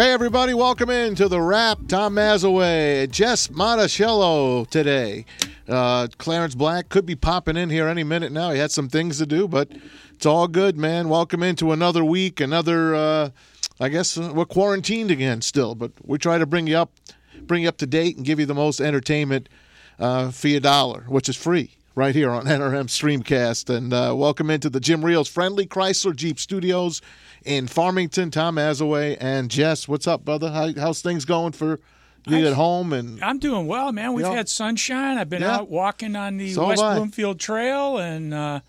Hey, 0.00 0.12
everybody, 0.12 0.54
welcome 0.54 0.88
in 0.88 1.14
to 1.16 1.28
the 1.28 1.42
Rap. 1.42 1.80
Tom 1.86 2.14
Mazawey, 2.14 3.10
Jess 3.10 3.50
Monticello 3.50 4.64
today. 4.64 5.26
Uh, 5.68 6.08
Clarence 6.16 6.54
Black 6.54 6.88
could 6.88 7.04
be 7.04 7.14
popping 7.14 7.58
in 7.58 7.68
here 7.68 7.86
any 7.86 8.02
minute 8.02 8.32
now. 8.32 8.50
He 8.50 8.58
had 8.58 8.70
some 8.70 8.88
things 8.88 9.18
to 9.18 9.26
do, 9.26 9.46
but 9.46 9.70
it's 10.14 10.24
all 10.24 10.48
good, 10.48 10.78
man. 10.78 11.10
Welcome 11.10 11.42
into 11.42 11.70
another 11.70 12.02
week, 12.02 12.40
another. 12.40 12.94
Uh, 12.94 13.30
I 13.78 13.90
guess 13.90 14.16
uh, 14.16 14.32
we're 14.34 14.46
quarantined 14.46 15.10
again 15.10 15.42
still, 15.42 15.74
but 15.74 15.92
we 16.02 16.16
try 16.16 16.38
to 16.38 16.46
bring 16.46 16.66
you 16.66 16.78
up, 16.78 16.92
bring 17.42 17.64
you 17.64 17.68
up 17.68 17.76
to 17.76 17.86
date, 17.86 18.16
and 18.16 18.24
give 18.24 18.40
you 18.40 18.46
the 18.46 18.54
most 18.54 18.80
entertainment 18.80 19.50
uh, 19.98 20.30
for 20.30 20.48
your 20.48 20.60
dollar, 20.60 21.04
which 21.08 21.28
is 21.28 21.36
free 21.36 21.76
right 21.94 22.14
here 22.14 22.30
on 22.30 22.44
NRM 22.46 22.86
Streamcast. 22.86 23.74
And 23.74 23.92
uh, 23.92 24.14
welcome 24.16 24.50
into 24.50 24.70
the 24.70 24.80
Jim 24.80 25.04
Riehl's 25.04 25.28
Friendly 25.28 25.66
Chrysler 25.66 26.14
Jeep 26.14 26.38
Studios 26.38 27.00
in 27.44 27.66
Farmington. 27.66 28.30
Tom 28.30 28.56
Mazawey 28.56 29.16
and 29.20 29.50
Jess, 29.50 29.88
what's 29.88 30.06
up, 30.06 30.24
brother? 30.24 30.50
How, 30.50 30.72
how's 30.76 31.02
things 31.02 31.24
going 31.24 31.52
for 31.52 31.80
you 32.26 32.46
at 32.46 32.54
home? 32.54 32.92
And 32.92 33.22
I'm 33.22 33.38
doing 33.38 33.66
well, 33.66 33.92
man. 33.92 34.12
We've 34.12 34.26
Yeah. 34.26 34.32
had 34.34 34.48
sunshine. 34.48 35.18
I've 35.18 35.30
been 35.30 35.42
Yeah. 35.42 35.56
out 35.56 35.68
walking 35.70 36.16
on 36.16 36.36
the 36.36 36.52
So 36.52 36.66
West. 36.68 36.80
Bloomfield 36.82 37.40
Trail 37.40 37.98
and 37.98 38.32
uh, 38.34 38.60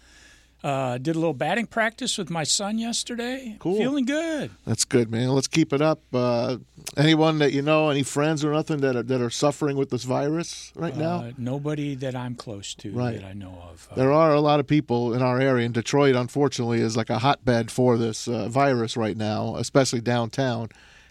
uh, 0.64 0.98
did 1.00 1.16
a 1.16 1.20
little 1.20 1.34
batting 1.34 1.66
practice 1.66 2.18
with 2.18 2.30
my 2.30 2.44
son 2.44 2.78
yesterday. 2.78 3.56
Cool. 3.60 3.78
Feeling 3.78 4.06
good. 4.06 4.52
that's 4.66 4.86
good, 4.86 5.10
man. 5.10 5.30
Let's 5.30 5.48
keep 5.48 5.74
it 5.74 5.82
up. 5.82 6.00
Uh, 6.14 6.58
anyone 6.98 7.40
that 7.40 7.52
you 7.52 7.62
know, 7.62 7.90
any 7.90 8.04
friends 8.04 8.46
or 8.46 8.52
nothing 8.52 8.82
that 8.82 8.96
are, 8.96 9.04
that 9.04 9.22
are 9.22 9.30
suffering 9.30 9.76
with 9.78 9.90
this 9.90 10.04
virus 10.04 10.72
right 10.76 10.96
now? 10.96 11.16
Uh, 11.18 11.32
nobody 11.38 11.96
that 11.96 12.16
I'm 12.16 12.36
close 12.36 12.76
to 12.76 12.92
Right. 12.92 13.20
that 13.20 13.26
I 13.28 13.34
know 13.34 13.58
of. 13.72 13.88
Uh, 13.92 13.96
There 13.96 14.12
are 14.12 14.34
a 14.34 14.42
lot 14.42 14.60
of 14.60 14.68
people 14.68 15.14
in 15.14 15.22
our 15.22 15.40
area, 15.40 15.66
and 15.66 15.74
Detroit, 15.74 16.16
unfortunately, 16.16 16.80
is 16.82 16.96
like 16.96 17.10
a 17.10 17.20
hotbed 17.20 17.72
for 17.72 17.98
this 17.98 18.28
uh, 18.28 18.48
virus 18.50 18.96
right 18.96 19.18
now, 19.18 19.56
especially 19.56 20.02
downtown. 20.02 20.70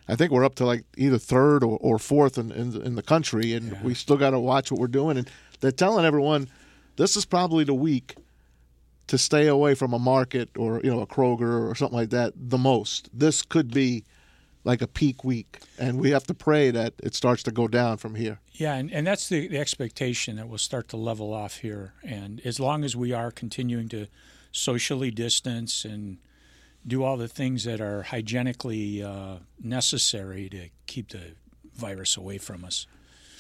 I 0.09 0.17
think 0.17 0.33
we're 0.33 0.45
up 0.45 0.57
to 0.57 0.65
like 0.65 0.85
either 0.97 1.19
third 1.19 1.63
or, 1.63 1.79
or 1.81 1.99
fourth 1.99 2.37
in, 2.39 2.51
in, 2.53 2.81
in 2.83 2.95
the 2.97 3.03
country, 3.03 3.53
and 3.53 3.81
we 3.83 3.95
still 3.95 4.17
got 4.17 4.31
to 4.31 4.41
watch 4.41 4.71
what 4.73 4.81
we're 4.81 4.87
doing. 4.89 5.17
And 5.17 5.31
they're 5.61 5.71
telling 5.71 6.05
everyone 6.05 6.49
this 6.97 7.17
is 7.17 7.25
probably 7.25 7.63
the 7.65 7.75
week 7.75 8.17
to 9.11 9.19
stay 9.19 9.49
away 9.49 9.75
from 9.75 9.93
a 9.93 9.99
market 9.99 10.51
or 10.57 10.81
you 10.85 10.91
know 10.91 11.01
a 11.01 11.07
Kroger 11.07 11.69
or 11.69 11.75
something 11.75 11.99
like 11.99 12.11
that 12.11 12.33
the 12.37 12.57
most. 12.57 13.11
This 13.13 13.43
could 13.43 13.75
be 13.75 14.05
like 14.63 14.81
a 14.81 14.87
peak 14.87 15.25
week, 15.25 15.59
and 15.81 15.99
we 15.99 16.11
have 16.13 16.25
to 16.29 16.35
pray 16.35 16.71
that 16.71 16.95
it 17.03 17.17
starts 17.17 17.43
to 17.43 17.51
go 17.51 17.67
down 17.67 17.97
from 17.97 18.15
here. 18.15 18.39
Yeah, 18.53 18.75
and, 18.75 18.93
and 18.93 19.05
that's 19.05 19.29
the, 19.29 19.49
the 19.49 19.59
expectation 19.59 20.37
that 20.37 20.49
we'll 20.49 20.59
start 20.59 20.87
to 20.91 20.97
level 20.97 21.33
off 21.33 21.57
here. 21.57 21.95
And 22.05 22.41
as 22.45 22.61
long 22.61 22.85
as 22.85 22.95
we 22.95 23.13
are 23.13 23.33
continuing 23.33 23.89
to 23.89 24.07
socially 24.53 25.11
distance 25.11 25.85
and 25.85 26.19
do 26.87 27.03
all 27.03 27.17
the 27.17 27.27
things 27.27 27.65
that 27.65 27.81
are 27.81 28.03
hygienically 28.03 29.03
uh, 29.03 29.39
necessary 29.61 30.49
to 30.51 30.69
keep 30.87 31.09
the 31.09 31.33
virus 31.75 32.17
away 32.17 32.39
from 32.39 32.65
us. 32.65 32.87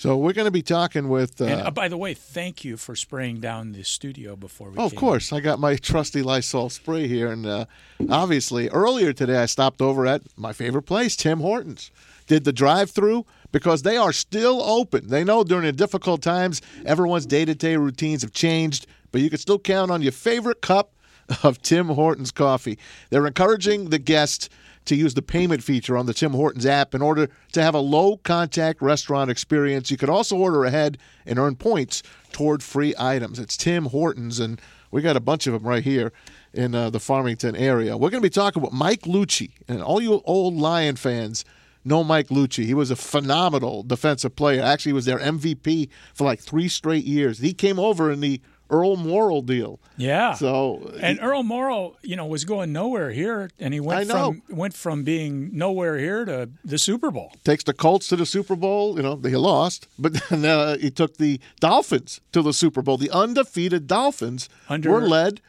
So 0.00 0.16
we're 0.16 0.32
going 0.32 0.46
to 0.46 0.50
be 0.50 0.62
talking 0.62 1.10
with. 1.10 1.42
Uh, 1.42 1.44
And 1.44 1.60
uh, 1.60 1.70
by 1.70 1.88
the 1.88 1.98
way, 1.98 2.14
thank 2.14 2.64
you 2.64 2.78
for 2.78 2.96
spraying 2.96 3.40
down 3.40 3.72
the 3.72 3.82
studio 3.84 4.34
before 4.34 4.70
we. 4.70 4.78
Oh, 4.78 4.86
of 4.86 4.94
course. 4.96 5.30
I 5.30 5.40
got 5.40 5.58
my 5.58 5.76
trusty 5.90 6.22
Lysol 6.22 6.70
spray 6.70 7.06
here. 7.06 7.30
And 7.30 7.44
uh, 7.44 7.66
obviously, 8.08 8.70
earlier 8.70 9.12
today, 9.12 9.36
I 9.36 9.44
stopped 9.44 9.82
over 9.82 10.06
at 10.06 10.22
my 10.38 10.54
favorite 10.54 10.84
place, 10.84 11.16
Tim 11.16 11.40
Hortons. 11.40 11.90
Did 12.26 12.44
the 12.44 12.52
drive 12.52 12.90
through 12.90 13.26
because 13.52 13.82
they 13.82 13.98
are 13.98 14.14
still 14.14 14.62
open. 14.62 15.08
They 15.08 15.22
know 15.22 15.44
during 15.44 15.66
the 15.66 15.72
difficult 15.72 16.22
times, 16.22 16.62
everyone's 16.86 17.26
day 17.26 17.44
to 17.44 17.54
day 17.54 17.76
routines 17.76 18.22
have 18.22 18.32
changed, 18.32 18.86
but 19.12 19.20
you 19.20 19.28
can 19.28 19.38
still 19.38 19.58
count 19.58 19.90
on 19.90 20.00
your 20.00 20.12
favorite 20.12 20.62
cup 20.62 20.94
of 21.42 21.62
Tim 21.62 21.88
Hortons 21.88 22.30
coffee. 22.30 22.78
They're 23.10 23.26
encouraging 23.26 23.90
the 23.90 23.98
guests 23.98 24.48
to 24.86 24.96
use 24.96 25.14
the 25.14 25.22
payment 25.22 25.62
feature 25.62 25.96
on 25.96 26.06
the 26.06 26.14
Tim 26.14 26.32
Hortons 26.32 26.66
app 26.66 26.94
in 26.94 27.02
order 27.02 27.28
to 27.52 27.62
have 27.62 27.74
a 27.74 27.80
low 27.80 28.16
contact 28.16 28.80
restaurant 28.80 29.30
experience. 29.30 29.90
You 29.90 29.96
could 29.96 30.08
also 30.08 30.36
order 30.36 30.64
ahead 30.64 30.98
and 31.26 31.38
earn 31.38 31.56
points 31.56 32.02
toward 32.32 32.62
free 32.62 32.94
items. 32.98 33.38
It's 33.38 33.56
Tim 33.56 33.86
Hortons, 33.86 34.40
and 34.40 34.60
we 34.90 35.02
got 35.02 35.16
a 35.16 35.20
bunch 35.20 35.46
of 35.46 35.52
them 35.52 35.62
right 35.64 35.84
here 35.84 36.12
in 36.52 36.74
uh, 36.74 36.90
the 36.90 36.98
Farmington 36.98 37.54
area. 37.54 37.96
We're 37.96 38.10
going 38.10 38.22
to 38.22 38.26
be 38.26 38.30
talking 38.30 38.62
about 38.62 38.72
Mike 38.72 39.02
Lucci, 39.02 39.52
and 39.68 39.82
all 39.82 40.00
you 40.00 40.22
old 40.24 40.56
Lion 40.56 40.96
fans 40.96 41.44
know 41.84 42.02
Mike 42.02 42.28
Lucci. 42.28 42.64
He 42.64 42.74
was 42.74 42.90
a 42.90 42.96
phenomenal 42.96 43.82
defensive 43.82 44.34
player. 44.34 44.62
Actually, 44.62 44.90
he 44.90 44.94
was 44.94 45.04
their 45.04 45.18
MVP 45.18 45.88
for 46.14 46.24
like 46.24 46.40
three 46.40 46.68
straight 46.68 47.04
years. 47.04 47.38
He 47.38 47.52
came 47.52 47.78
over 47.78 48.10
in 48.10 48.20
the 48.20 48.40
Earl 48.70 48.96
Morrall 48.96 49.44
deal. 49.44 49.80
Yeah. 49.96 50.34
So 50.34 50.92
and 51.00 51.18
Earl 51.20 51.42
Morrall, 51.42 51.96
you 52.02 52.16
know, 52.16 52.26
was 52.26 52.44
going 52.44 52.72
nowhere 52.72 53.10
here, 53.10 53.50
and 53.58 53.74
he 53.74 53.80
went 53.80 54.08
from 54.08 54.42
went 54.48 54.74
from 54.74 55.02
being 55.04 55.50
nowhere 55.52 55.98
here 55.98 56.24
to 56.24 56.48
the 56.64 56.78
Super 56.78 57.10
Bowl. 57.10 57.32
takes 57.44 57.64
the 57.64 57.74
Colts 57.74 58.08
to 58.08 58.16
the 58.16 58.26
Super 58.26 58.56
Bowl. 58.56 58.96
You 58.96 59.02
know, 59.02 59.16
they 59.16 59.34
lost, 59.34 59.88
but 59.98 60.12
then 60.30 60.44
uh, 60.44 60.76
he 60.78 60.90
took 60.90 61.16
the 61.16 61.40
Dolphins 61.58 62.20
to 62.32 62.42
the 62.42 62.52
Super 62.52 62.80
Bowl. 62.82 62.96
The 62.96 63.10
undefeated 63.10 63.86
Dolphins 63.86 64.48
Under- 64.68 64.90
were 64.90 65.00
led 65.02 65.40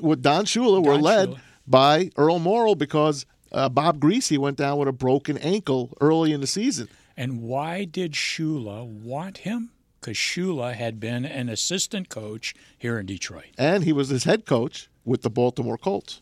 with 0.00 0.22
Don 0.22 0.44
Shula. 0.44 0.84
were 0.84 0.96
led 0.96 1.30
Shula. 1.30 1.40
by 1.66 2.10
Earl 2.16 2.38
Morrall 2.40 2.76
because 2.78 3.26
uh, 3.52 3.68
Bob 3.68 3.98
Griese 3.98 4.36
went 4.38 4.56
down 4.56 4.78
with 4.78 4.88
a 4.88 4.92
broken 4.92 5.38
ankle 5.38 5.96
early 6.00 6.32
in 6.32 6.40
the 6.40 6.46
season. 6.46 6.88
And 7.16 7.42
why 7.42 7.84
did 7.84 8.12
Shula 8.12 8.86
want 8.86 9.38
him? 9.38 9.70
Because 10.00 10.16
Shula 10.16 10.74
had 10.74 11.00
been 11.00 11.24
an 11.24 11.48
assistant 11.48 12.08
coach 12.08 12.54
here 12.78 12.98
in 12.98 13.06
Detroit. 13.06 13.46
and 13.58 13.84
he 13.84 13.92
was 13.92 14.08
his 14.08 14.24
head 14.24 14.46
coach 14.46 14.88
with 15.04 15.22
the 15.22 15.30
Baltimore 15.30 15.78
Colts. 15.78 16.20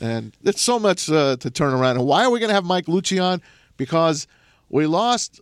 And 0.00 0.36
it's 0.44 0.62
so 0.62 0.78
much 0.78 1.10
uh, 1.10 1.36
to 1.38 1.50
turn 1.50 1.72
around. 1.74 1.96
And 1.96 2.06
why 2.06 2.24
are 2.24 2.30
we 2.30 2.38
going 2.38 2.48
to 2.50 2.54
have 2.54 2.64
Mike 2.64 2.86
Lucci 2.86 3.22
on? 3.22 3.42
Because 3.76 4.26
we 4.68 4.86
lost 4.86 5.40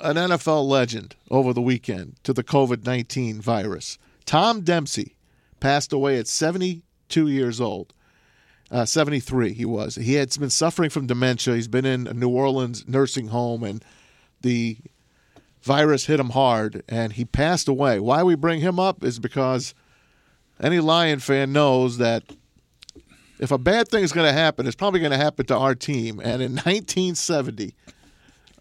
an 0.00 0.16
NFL 0.16 0.66
legend 0.68 1.14
over 1.30 1.52
the 1.52 1.62
weekend 1.62 2.16
to 2.24 2.32
the 2.32 2.42
COVID 2.44 2.84
19 2.84 3.40
virus. 3.40 3.98
Tom 4.26 4.60
Dempsey 4.62 5.14
passed 5.60 5.92
away 5.92 6.18
at 6.18 6.26
72 6.26 7.28
years 7.28 7.60
old. 7.60 7.94
Uh, 8.70 8.84
73 8.84 9.52
he 9.52 9.64
was. 9.64 9.94
He 9.94 10.14
had 10.14 10.36
been 10.38 10.50
suffering 10.50 10.90
from 10.90 11.06
dementia. 11.06 11.54
He's 11.54 11.68
been 11.68 11.84
in 11.84 12.06
a 12.06 12.14
New 12.14 12.30
Orleans 12.30 12.88
nursing 12.88 13.28
home, 13.28 13.62
and 13.62 13.84
the 14.40 14.78
virus 15.64 16.04
hit 16.06 16.20
him 16.20 16.30
hard, 16.30 16.82
and 16.88 17.14
he 17.14 17.24
passed 17.24 17.68
away. 17.68 17.98
Why 17.98 18.22
we 18.22 18.34
bring 18.34 18.60
him 18.60 18.78
up 18.78 19.02
is 19.02 19.18
because 19.18 19.74
any 20.60 20.78
Lion 20.78 21.20
fan 21.20 21.52
knows 21.52 21.96
that 21.98 22.22
if 23.38 23.50
a 23.50 23.58
bad 23.58 23.88
thing 23.88 24.04
is 24.04 24.12
going 24.12 24.26
to 24.26 24.32
happen, 24.32 24.66
it's 24.66 24.76
probably 24.76 25.00
going 25.00 25.12
to 25.12 25.18
happen 25.18 25.46
to 25.46 25.56
our 25.56 25.74
team. 25.74 26.20
And 26.20 26.42
in 26.42 26.52
1970, 26.52 27.74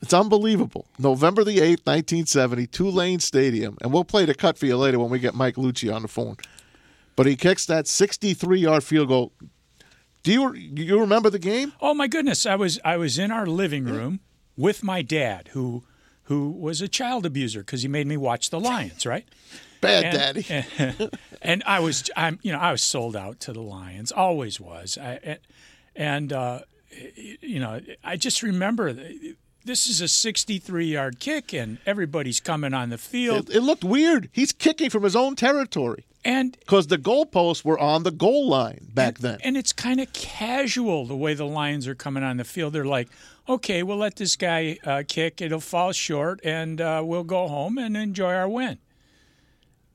it's 0.02 0.13
unbelievable. 0.13 0.88
November 0.97 1.44
the 1.44 1.58
8th, 1.58 1.86
1970, 1.86 2.68
Tulane 2.68 3.19
Stadium. 3.19 3.78
And 3.81 3.92
we'll 3.92 4.06
play 4.06 4.25
the 4.25 4.34
cut 4.34 4.58
for 4.58 4.66
you 4.66 4.78
later 4.78 4.97
when 4.97 5.09
we 5.09 5.19
get 5.19 5.36
Mike 5.36 5.56
Lucci 5.56 5.94
on 5.94 6.02
the 6.02 6.08
phone. 6.08 6.38
But 7.16 7.25
he 7.25 7.36
kicks 7.36 7.66
that 7.66 7.86
63 7.86 8.59
yard 8.59 8.84
field 8.84 9.09
goal. 9.09 9.34
Do 10.24 10.31
you, 10.31 10.53
you 10.53 11.00
remember 11.00 11.30
the 11.30 11.38
game? 11.38 11.74
Oh 11.81 11.94
my 11.94 12.07
goodness! 12.07 12.45
I 12.45 12.56
was 12.56 12.80
I 12.86 12.95
was 12.95 13.19
in 13.19 13.30
our 13.30 13.45
living 13.45 13.83
hmm? 13.83 13.92
room 13.92 14.19
with 14.56 14.81
my 14.81 15.01
dad, 15.01 15.50
who 15.51 15.83
who 16.24 16.52
was 16.52 16.81
a 16.81 16.88
child 16.88 17.25
abuser 17.25 17.60
because 17.60 17.81
he 17.81 17.88
made 17.88 18.08
me 18.08 18.18
watch 18.18 18.50
the 18.50 18.60
Lions, 18.60 19.06
right? 19.06 19.28
Bad 19.81 20.06
and, 20.06 20.46
daddy. 20.46 21.10
and 21.42 21.64
I 21.66 21.80
was, 21.80 22.10
I'm, 22.16 22.40
you 22.42 22.52
know, 22.54 22.60
I 22.60 22.72
was 22.72 22.81
sold 22.81 23.16
out 23.16 23.40
to 23.42 23.54
the 23.54 23.62
Lions, 23.62 24.12
always 24.12 24.60
was. 24.60 24.98
I, 24.98 25.40
and 25.96 26.31
uh, 26.31 26.62
you 27.42 27.60
know, 27.60 27.81
I 28.04 28.16
just 28.18 28.44
remember 28.44 28.96
this 29.65 29.88
is 29.88 30.01
a 30.01 30.07
63 30.07 30.86
yard 30.86 31.19
kick, 31.19 31.54
and 31.54 31.77
everybody's 31.86 32.39
coming 32.39 32.74
on 32.74 32.89
the 32.89 32.98
field, 32.98 33.50
It, 33.50 33.57
it 33.57 33.62
looked 33.62 33.83
weird. 33.83 34.30
He's 34.31 34.51
kicking 34.51 34.89
from 34.89 35.04
his 35.04 35.15
own 35.15 35.36
territory 35.36 36.06
and 36.25 36.57
because 36.60 36.88
the 36.88 36.98
goalposts 36.98 37.65
were 37.65 37.77
on 37.77 38.04
the 38.04 38.12
goal 38.12 38.48
line 38.48 38.88
back 38.94 39.19
then. 39.19 39.39
and 39.44 39.57
it's 39.57 39.74
kind 39.74 40.00
of 40.00 40.12
casual 40.13 41.06
the 41.06 41.15
way 41.15 41.33
the 41.33 41.45
Lions 41.45 41.88
are 41.88 41.95
coming 41.95 42.24
on 42.24 42.38
the 42.38 42.44
field. 42.44 42.74
They're 42.74 42.86
like, 42.86 43.10
okay, 43.48 43.83
we'll 43.83 43.98
let 43.98 44.15
this 44.15 44.36
guy 44.36 44.77
uh, 44.86 45.04
kick; 45.07 45.42
it'll 45.42 45.60
fall 45.60 45.92
short, 45.92 46.39
and 46.44 46.80
uh, 46.80 47.01
we'll 47.04 47.24
go 47.25 47.48
home 47.48 47.77
and 47.77 47.98
enjoy 47.98 48.33
our 48.33 48.48
win. 48.50 48.77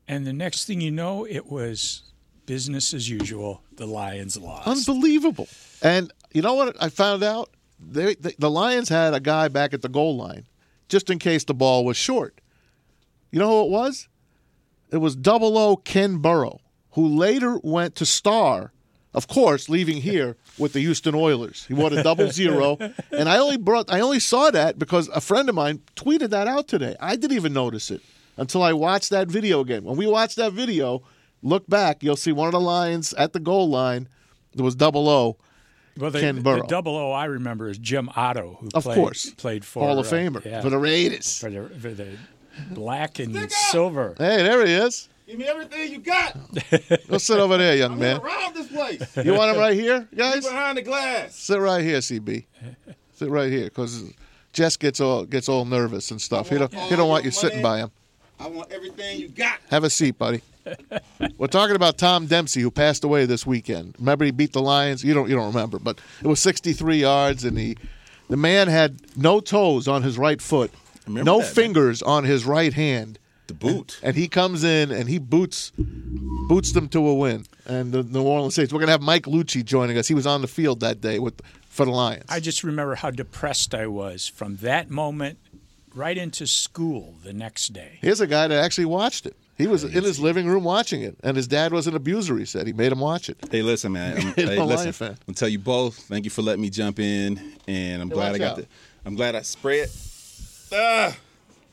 And 0.06 0.26
the 0.26 0.32
next 0.32 0.64
thing 0.64 0.80
you 0.80 0.90
know, 0.90 1.26
it 1.26 1.46
was 1.46 2.02
business 2.46 2.94
as 2.94 3.08
usual. 3.10 3.62
The 3.76 3.86
Lions 3.86 4.36
lost. 4.36 4.66
Unbelievable. 4.66 5.48
And 5.82 6.12
you 6.32 6.42
know 6.42 6.54
what 6.54 6.76
I 6.82 6.88
found 6.88 7.22
out? 7.22 7.50
They, 7.80 8.14
the, 8.14 8.50
Lions 8.50 8.88
had 8.88 9.14
a 9.14 9.20
guy 9.20 9.48
back 9.48 9.72
at 9.72 9.82
the 9.82 9.88
goal 9.88 10.16
line 10.16 10.46
just 10.88 11.10
in 11.10 11.18
case 11.18 11.44
the 11.44 11.54
ball 11.54 11.84
was 11.84 11.96
short. 11.96 12.40
You 13.30 13.38
know 13.38 13.48
who 13.48 13.66
it 13.66 13.70
was? 13.70 14.08
It 14.90 14.98
was 14.98 15.14
double 15.14 15.58
O 15.58 15.76
Ken 15.76 16.18
Burrough, 16.18 16.58
who 16.92 17.06
later 17.06 17.58
went 17.62 17.94
to 17.96 18.06
star, 18.06 18.72
of 19.12 19.28
course, 19.28 19.68
leaving 19.68 20.00
here 20.00 20.36
with 20.58 20.72
the 20.72 20.80
Houston 20.80 21.14
Oilers. 21.14 21.66
He 21.66 21.74
won 21.74 21.92
a 21.96 22.02
double 22.02 22.30
zero. 22.30 22.78
And 23.12 23.28
I 23.28 23.38
only 23.38 23.58
brought 23.58 23.92
I 23.92 24.00
only 24.00 24.20
saw 24.20 24.50
that 24.50 24.78
because 24.78 25.08
a 25.08 25.20
friend 25.20 25.48
of 25.48 25.54
mine 25.54 25.82
tweeted 25.94 26.30
that 26.30 26.48
out 26.48 26.68
today. 26.68 26.96
I 27.00 27.16
didn't 27.16 27.36
even 27.36 27.52
notice 27.52 27.90
it 27.90 28.00
until 28.36 28.62
I 28.62 28.72
watched 28.72 29.10
that 29.10 29.28
video 29.28 29.60
again. 29.60 29.84
When 29.84 29.96
we 29.96 30.06
watched 30.06 30.36
that 30.36 30.52
video, 30.52 31.02
look 31.42 31.68
back, 31.68 32.02
you'll 32.02 32.16
see 32.16 32.32
one 32.32 32.48
of 32.48 32.52
the 32.52 32.60
Lions 32.60 33.12
at 33.14 33.32
the 33.32 33.40
goal 33.40 33.68
line. 33.68 34.08
It 34.54 34.62
was 34.62 34.74
double 34.74 35.08
O. 35.08 35.36
Well, 35.98 36.10
the, 36.10 36.20
Ken 36.20 36.42
Burrough. 36.42 36.62
the 36.62 36.66
double 36.68 36.96
O 36.96 37.12
I 37.12 37.24
remember 37.26 37.68
is 37.68 37.78
Jim 37.78 38.08
Otto, 38.16 38.56
who 38.60 38.68
Of 38.74 38.84
played, 38.84 38.94
course. 38.96 39.30
played 39.30 39.64
for 39.64 39.84
Hall 39.86 39.98
of 39.98 40.06
uh, 40.06 40.10
Famer 40.10 40.44
yeah, 40.44 40.60
for 40.62 40.70
the 40.70 40.78
Raiders. 40.78 41.38
for 41.38 41.50
the, 41.50 41.68
for 41.68 41.90
the 41.90 42.16
black 42.70 43.18
and 43.18 43.50
silver. 43.50 44.14
Hey, 44.18 44.42
there 44.42 44.64
he 44.66 44.72
is. 44.74 45.08
Give 45.26 45.38
me 45.38 45.44
everything 45.46 45.92
you 45.92 45.98
got. 45.98 46.34
Go 47.08 47.18
sit 47.18 47.38
over 47.38 47.58
there, 47.58 47.76
young 47.76 47.92
I'm 47.92 47.98
man. 47.98 48.20
around 48.20 48.54
this 48.54 48.68
place. 48.68 49.16
You 49.24 49.34
want 49.34 49.54
him 49.54 49.60
right 49.60 49.74
here, 49.74 50.08
Get 50.14 50.18
guys? 50.34 50.44
behind 50.46 50.78
the 50.78 50.82
glass. 50.82 51.34
Sit 51.36 51.60
right 51.60 51.82
here, 51.84 51.98
CB. 51.98 52.46
Sit 53.14 53.28
right 53.28 53.50
here, 53.52 53.64
because 53.64 54.04
Jess 54.54 54.76
gets 54.78 55.00
all 55.00 55.24
gets 55.26 55.48
all 55.48 55.64
nervous 55.66 56.10
and 56.10 56.20
stuff. 56.22 56.48
He 56.48 56.56
don't 56.56 56.72
he 56.72 56.96
don't 56.96 57.08
want 57.10 57.24
you 57.26 57.30
sitting 57.30 57.60
by 57.62 57.78
him. 57.78 57.90
I 58.40 58.46
want 58.48 58.70
everything 58.72 59.18
you 59.18 59.28
got. 59.28 59.58
Have 59.70 59.84
a 59.84 59.90
seat, 59.90 60.18
buddy. 60.18 60.42
We're 61.38 61.46
talking 61.46 61.76
about 61.76 61.96
Tom 61.98 62.26
Dempsey, 62.26 62.60
who 62.60 62.70
passed 62.70 63.02
away 63.04 63.24
this 63.26 63.46
weekend. 63.46 63.94
Remember, 63.98 64.24
he 64.24 64.30
beat 64.30 64.52
the 64.52 64.60
Lions. 64.62 65.02
You 65.02 65.14
don't 65.14 65.28
you 65.28 65.34
don't 65.34 65.46
remember, 65.52 65.78
but 65.78 65.98
it 66.22 66.26
was 66.26 66.40
63 66.40 66.98
yards, 67.00 67.44
and 67.44 67.58
he 67.58 67.76
the 68.28 68.36
man 68.36 68.68
had 68.68 69.00
no 69.16 69.40
toes 69.40 69.88
on 69.88 70.02
his 70.02 70.18
right 70.18 70.40
foot, 70.42 70.70
remember 71.06 71.24
no 71.24 71.38
that, 71.38 71.44
man. 71.46 71.54
fingers 71.54 72.02
on 72.02 72.24
his 72.24 72.44
right 72.44 72.74
hand, 72.74 73.18
The 73.46 73.54
boot. 73.54 73.98
and 74.02 74.14
he 74.14 74.28
comes 74.28 74.62
in 74.62 74.90
and 74.90 75.08
he 75.08 75.18
boots 75.18 75.72
boots 76.48 76.72
them 76.72 76.88
to 76.90 77.06
a 77.08 77.14
win. 77.14 77.46
And 77.66 77.92
the 77.92 78.02
New 78.02 78.22
Orleans 78.22 78.54
Saints. 78.54 78.72
We're 78.72 78.80
gonna 78.80 78.92
have 78.92 79.02
Mike 79.02 79.24
Lucci 79.24 79.64
joining 79.64 79.96
us. 79.98 80.06
He 80.08 80.14
was 80.14 80.26
on 80.26 80.42
the 80.42 80.48
field 80.48 80.80
that 80.80 81.00
day 81.00 81.18
with 81.18 81.40
for 81.68 81.86
the 81.86 81.90
Lions. 81.92 82.24
I 82.28 82.40
just 82.40 82.62
remember 82.62 82.94
how 82.96 83.10
depressed 83.10 83.74
I 83.74 83.86
was 83.86 84.26
from 84.28 84.56
that 84.56 84.90
moment 84.90 85.38
right 85.98 86.16
into 86.16 86.46
school 86.46 87.14
the 87.24 87.32
next 87.32 87.68
day. 87.72 87.98
Here's 88.00 88.20
a 88.20 88.26
guy 88.26 88.46
that 88.48 88.64
actually 88.64 88.84
watched 88.86 89.26
it. 89.26 89.36
He 89.56 89.66
was 89.66 89.82
in 89.82 90.04
his 90.04 90.20
living 90.20 90.46
room 90.46 90.62
watching 90.62 91.02
it, 91.02 91.16
and 91.24 91.36
his 91.36 91.48
dad 91.48 91.72
was 91.72 91.88
an 91.88 91.96
abuser. 91.96 92.38
He 92.38 92.44
said 92.44 92.68
he 92.68 92.72
made 92.72 92.92
him 92.92 93.00
watch 93.00 93.28
it. 93.28 93.36
Hey, 93.50 93.62
listen, 93.62 93.90
man. 93.92 94.16
I'm, 94.18 94.22
Hey, 94.34 94.46
hey, 94.46 94.56
no 94.56 94.64
listen. 94.66 94.84
Lion 94.84 94.92
fan. 94.92 95.10
I'm 95.10 95.16
gonna 95.26 95.34
tell 95.34 95.48
you 95.48 95.58
both. 95.58 95.96
Thank 95.98 96.24
you 96.24 96.30
for 96.30 96.42
letting 96.42 96.62
me 96.62 96.70
jump 96.70 97.00
in, 97.00 97.40
and 97.66 98.00
I'm 98.00 98.08
glad 98.08 98.36
I 98.36 98.38
got 98.38 98.50
out. 98.52 98.56
the. 98.58 98.66
I'm 99.04 99.16
glad 99.16 99.34
I 99.34 99.42
spread. 99.42 99.88
Ah, 100.72 101.16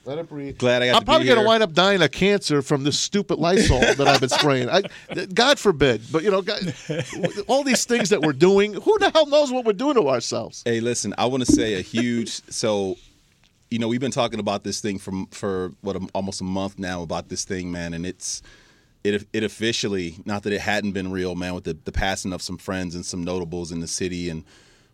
Let 0.05 0.17
it 0.19 0.29
breathe. 0.29 0.57
glad 0.57 0.81
I 0.81 0.87
got 0.87 0.95
I'm 0.95 1.01
to 1.01 1.05
probably 1.05 1.27
going 1.27 1.39
to 1.39 1.45
wind 1.45 1.61
up 1.63 1.73
dying 1.73 2.01
of 2.01 2.11
cancer 2.11 2.61
from 2.61 2.83
this 2.83 2.97
stupid 2.99 3.37
Lysol 3.39 3.79
that 3.81 4.01
I've 4.07 4.19
been 4.19 4.29
spraying. 4.29 4.69
I, 4.69 4.83
God 5.33 5.59
forbid, 5.59 6.01
but 6.11 6.23
you 6.23 6.31
know, 6.31 6.41
God, 6.41 6.73
all 7.47 7.63
these 7.63 7.85
things 7.85 8.09
that 8.09 8.21
we're 8.21 8.33
doing, 8.33 8.73
who 8.73 8.97
the 8.99 9.09
hell 9.11 9.25
knows 9.27 9.51
what 9.51 9.65
we're 9.65 9.73
doing 9.73 9.95
to 9.95 10.07
ourselves? 10.09 10.63
Hey, 10.65 10.79
listen. 10.79 11.13
I 11.17 11.25
want 11.25 11.45
to 11.45 11.51
say 11.51 11.73
a 11.75 11.81
huge. 11.81 12.29
so, 12.49 12.97
you 13.75 13.79
know, 13.79 13.89
we've 13.89 13.99
been 13.99 14.09
talking 14.09 14.39
about 14.39 14.63
this 14.63 14.79
thing 14.79 14.97
from 14.97 15.25
for 15.27 15.73
what 15.81 15.97
almost 16.13 16.39
a 16.39 16.45
month 16.45 16.79
now 16.79 17.01
about 17.01 17.27
this 17.27 17.43
thing, 17.43 17.73
man, 17.73 17.93
and 17.93 18.05
it's 18.05 18.41
it 19.03 19.27
it 19.33 19.43
officially 19.43 20.15
not 20.23 20.43
that 20.43 20.53
it 20.53 20.61
hadn't 20.61 20.93
been 20.93 21.11
real, 21.11 21.35
man, 21.35 21.53
with 21.53 21.65
the, 21.65 21.77
the 21.83 21.91
passing 21.91 22.31
of 22.31 22.41
some 22.41 22.57
friends 22.57 22.95
and 22.95 23.05
some 23.05 23.21
notables 23.21 23.73
in 23.73 23.81
the 23.81 23.87
city, 23.87 24.29
and 24.29 24.45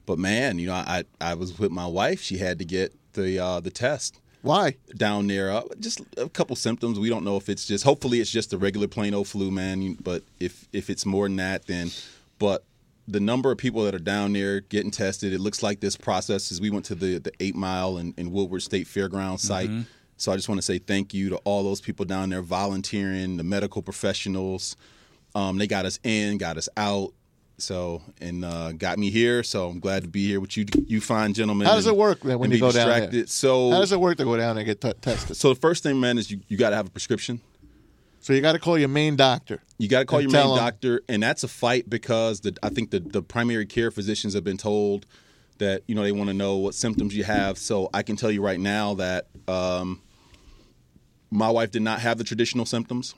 but 0.08 0.18
man, 0.18 0.58
you 0.58 0.66
know, 0.66 0.74
I 0.74 1.04
I 1.22 1.36
was 1.36 1.60
with 1.60 1.70
my 1.70 1.86
wife. 1.86 2.22
She 2.22 2.40
had 2.40 2.58
to 2.58 2.66
get 2.66 2.92
the 3.14 3.38
uh, 3.38 3.60
the 3.60 3.70
test. 3.70 4.20
Why? 4.42 4.78
down 4.98 5.28
there. 5.28 5.52
Uh, 5.52 5.62
just 5.80 6.02
a 6.18 6.28
couple 6.28 6.56
symptoms. 6.56 6.98
We 7.00 7.08
don't 7.08 7.24
know 7.24 7.38
if 7.38 7.50
it's 7.50 7.68
just. 7.68 7.84
Hopefully, 7.84 8.20
it's 8.20 8.32
just 8.32 8.52
a 8.52 8.58
regular 8.58 8.88
plain 8.88 9.14
old 9.14 9.28
flu, 9.28 9.52
man. 9.52 9.94
But 10.02 10.24
if 10.40 10.68
if 10.74 10.90
it's 10.90 11.06
more 11.06 11.28
than 11.28 11.36
that, 11.36 11.68
then. 11.68 11.92
But 12.40 12.64
the 13.12 13.20
number 13.20 13.52
of 13.52 13.58
people 13.58 13.84
that 13.84 13.94
are 13.94 14.00
down 14.00 14.34
there 14.34 14.62
getting 14.62 14.92
tested, 14.92 15.34
it 15.34 15.40
looks 15.40 15.62
like 15.62 15.80
this 15.80 15.96
process 15.96 16.52
is. 16.52 16.62
We 16.62 16.70
went 16.70 16.86
to 16.86 16.96
the 16.96 17.18
the 17.20 17.32
Eight 17.40 17.56
Mile 17.56 17.98
and, 17.98 18.14
and 18.18 18.32
Woodward 18.32 18.62
State 18.62 18.88
Fairground 18.88 19.40
site. 19.40 19.70
So 20.18 20.32
I 20.32 20.36
just 20.36 20.48
want 20.48 20.60
to 20.60 20.64
say 20.64 20.78
thank 20.78 21.14
you 21.14 21.30
to 21.30 21.38
all 21.38 21.64
those 21.64 21.82
people 21.82 22.06
down 22.06 22.30
there 22.30 22.42
volunteering, 22.44 23.38
the 23.38 23.44
medical 23.44 23.82
professionals. 23.82 24.76
Um, 25.34 25.58
they 25.58 25.66
got 25.68 25.86
us 25.86 26.00
in, 26.04 26.38
got 26.38 26.58
us 26.58 26.70
out. 26.78 27.14
So 27.58 28.02
and 28.20 28.44
uh, 28.46 28.72
got 28.74 28.98
me 28.98 29.10
here. 29.12 29.44
So 29.44 29.68
I'm 29.70 29.80
glad 29.80 30.04
to 30.04 30.10
be 30.10 30.26
here 30.28 30.40
with 30.40 30.58
you, 30.58 30.66
you 30.88 31.00
fine 31.02 31.34
gentlemen. 31.34 31.68
How 31.68 31.76
does 31.76 31.86
and- 31.86 31.96
it 31.96 32.00
work 32.00 32.22
then 32.22 32.40
when 32.40 32.50
you 32.52 32.58
be 32.58 32.60
go 32.62 32.72
down 32.72 32.88
there? 32.88 33.00
distracted. 33.00 33.30
So 33.30 33.72
How 33.72 33.80
does 33.80 33.92
it 33.92 34.00
work 34.00 34.18
to 34.18 34.24
go 34.26 34.36
down 34.38 34.58
and 34.58 34.66
get 34.66 34.80
t- 34.82 34.94
tested? 35.02 35.36
so 35.38 35.50
the 35.50 35.60
first 35.60 35.84
thing, 35.84 36.00
man, 36.00 36.18
is 36.18 36.32
you, 36.32 36.40
you 36.48 36.58
got 36.58 36.72
to 36.72 36.76
have 36.76 36.88
a 36.88 36.90
prescription. 36.92 37.40
So 38.22 38.34
you 38.34 38.42
got 38.42 38.52
to 38.54 38.60
call 38.60 38.78
your 38.78 38.88
main 38.88 39.16
doctor. 39.16 39.62
You 39.80 39.88
got 39.90 40.00
to 40.00 40.06
call 40.06 40.22
your 40.22 40.30
main 40.30 40.56
doctor, 40.56 41.02
and 41.10 41.22
that's 41.22 41.44
a 41.44 41.48
fight 41.48 41.90
because 41.90 42.42
the, 42.42 42.56
I 42.62 42.70
think 42.70 42.92
the, 42.92 43.00
the 43.00 43.24
primary 43.24 43.66
care 43.66 43.90
physicians 43.90 44.36
have 44.36 44.44
been 44.44 44.58
told 44.58 45.08
that 45.58 45.82
you 45.88 45.96
know 45.96 46.04
they 46.04 46.12
want 46.12 46.30
to 46.30 46.34
know 46.34 46.58
what 46.58 46.76
symptoms 46.76 47.16
you 47.16 47.24
have. 47.24 47.58
So 47.58 47.90
I 47.94 48.04
can 48.04 48.16
tell 48.16 48.30
you 48.32 48.44
right 48.44 48.60
now 48.60 48.94
that 48.96 49.28
um, 49.48 50.02
my 51.32 51.50
wife 51.50 51.72
did 51.72 51.82
not 51.82 52.02
have 52.02 52.20
the 52.20 52.24
traditional 52.24 52.66
symptoms, 52.66 53.16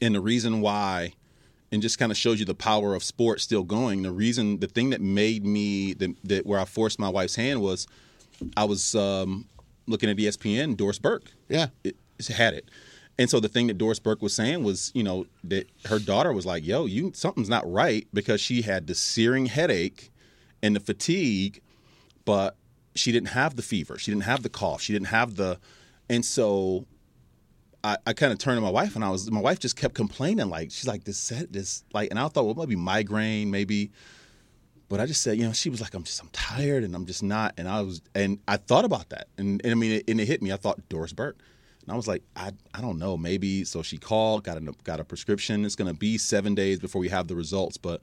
and 0.00 0.14
the 0.14 0.20
reason 0.20 0.62
why, 0.62 1.12
and 1.70 1.82
just 1.82 1.98
kind 1.98 2.10
of 2.10 2.16
shows 2.16 2.40
you 2.40 2.46
the 2.46 2.54
power 2.54 2.94
of 2.94 3.04
sports 3.04 3.42
still 3.42 3.64
going. 3.64 4.02
The 4.02 4.12
reason, 4.12 4.60
the 4.60 4.66
thing 4.66 4.90
that 4.90 5.02
made 5.02 5.44
me 5.44 5.92
that, 5.94 6.16
that 6.24 6.46
where 6.46 6.58
I 6.58 6.64
forced 6.64 6.98
my 6.98 7.10
wife's 7.10 7.36
hand 7.36 7.60
was, 7.60 7.86
I 8.56 8.64
was 8.64 8.94
um, 8.94 9.46
looking 9.86 10.08
at 10.08 10.16
ESPN, 10.16 10.74
Doris 10.74 10.98
Burke 10.98 11.32
Yeah. 11.50 11.66
it, 11.84 11.96
it 12.18 12.28
had 12.28 12.54
it. 12.54 12.70
And 13.20 13.28
so 13.28 13.38
the 13.38 13.48
thing 13.48 13.68
that 13.68 13.78
Doris 13.78 14.00
Burke 14.00 14.22
was 14.22 14.34
saying 14.34 14.64
was, 14.64 14.90
you 14.94 15.02
know, 15.02 15.26
that 15.44 15.68
her 15.84 15.98
daughter 15.98 16.32
was 16.32 16.46
like, 16.46 16.66
"Yo, 16.66 16.86
you 16.86 17.12
something's 17.14 17.50
not 17.50 17.70
right," 17.70 18.08
because 18.12 18.40
she 18.40 18.62
had 18.62 18.86
the 18.86 18.94
searing 18.94 19.46
headache 19.46 20.10
and 20.62 20.74
the 20.74 20.80
fatigue, 20.80 21.60
but 22.24 22.56
she 22.94 23.12
didn't 23.12 23.28
have 23.28 23.56
the 23.56 23.62
fever, 23.62 23.98
she 23.98 24.10
didn't 24.10 24.24
have 24.24 24.42
the 24.42 24.48
cough, 24.48 24.80
she 24.80 24.92
didn't 24.92 25.08
have 25.08 25.36
the, 25.36 25.58
and 26.08 26.24
so 26.24 26.86
I, 27.84 27.96
I 28.06 28.12
kind 28.12 28.32
of 28.32 28.38
turned 28.38 28.56
to 28.56 28.62
my 28.62 28.70
wife 28.70 28.96
and 28.96 29.04
I 29.04 29.10
was, 29.10 29.30
my 29.30 29.40
wife 29.40 29.58
just 29.58 29.76
kept 29.76 29.94
complaining, 29.94 30.48
like 30.48 30.70
she's 30.70 30.86
like 30.86 31.04
this, 31.04 31.18
set- 31.18 31.52
this, 31.52 31.84
like, 31.94 32.10
and 32.10 32.18
I 32.18 32.28
thought, 32.28 32.44
well, 32.44 32.54
maybe 32.54 32.76
migraine, 32.76 33.50
maybe, 33.50 33.90
but 34.88 35.00
I 35.00 35.06
just 35.06 35.22
said, 35.22 35.38
you 35.38 35.44
know, 35.44 35.52
she 35.52 35.70
was 35.70 35.80
like, 35.80 35.94
I'm 35.94 36.02
just, 36.02 36.20
I'm 36.20 36.30
tired 36.32 36.84
and 36.84 36.94
I'm 36.94 37.06
just 37.06 37.22
not, 37.22 37.54
and 37.56 37.68
I 37.68 37.80
was, 37.82 38.02
and 38.14 38.38
I 38.48 38.56
thought 38.56 38.84
about 38.84 39.10
that, 39.10 39.28
and, 39.38 39.60
and 39.64 39.72
I 39.72 39.74
mean, 39.74 39.92
it, 39.92 40.04
and 40.08 40.20
it 40.20 40.26
hit 40.26 40.42
me. 40.42 40.52
I 40.52 40.56
thought 40.56 40.80
Doris 40.88 41.12
Burke. 41.12 41.38
And 41.90 41.94
I 41.94 41.96
was 41.96 42.06
like, 42.06 42.22
I, 42.36 42.52
I 42.72 42.80
don't 42.80 43.00
know, 43.00 43.16
maybe. 43.16 43.64
So 43.64 43.82
she 43.82 43.98
called, 43.98 44.44
got 44.44 44.56
a 44.56 44.60
got 44.84 45.00
a 45.00 45.04
prescription. 45.04 45.64
It's 45.64 45.74
gonna 45.74 45.92
be 45.92 46.18
seven 46.18 46.54
days 46.54 46.78
before 46.78 47.00
we 47.00 47.08
have 47.08 47.26
the 47.26 47.34
results. 47.34 47.76
But 47.78 48.00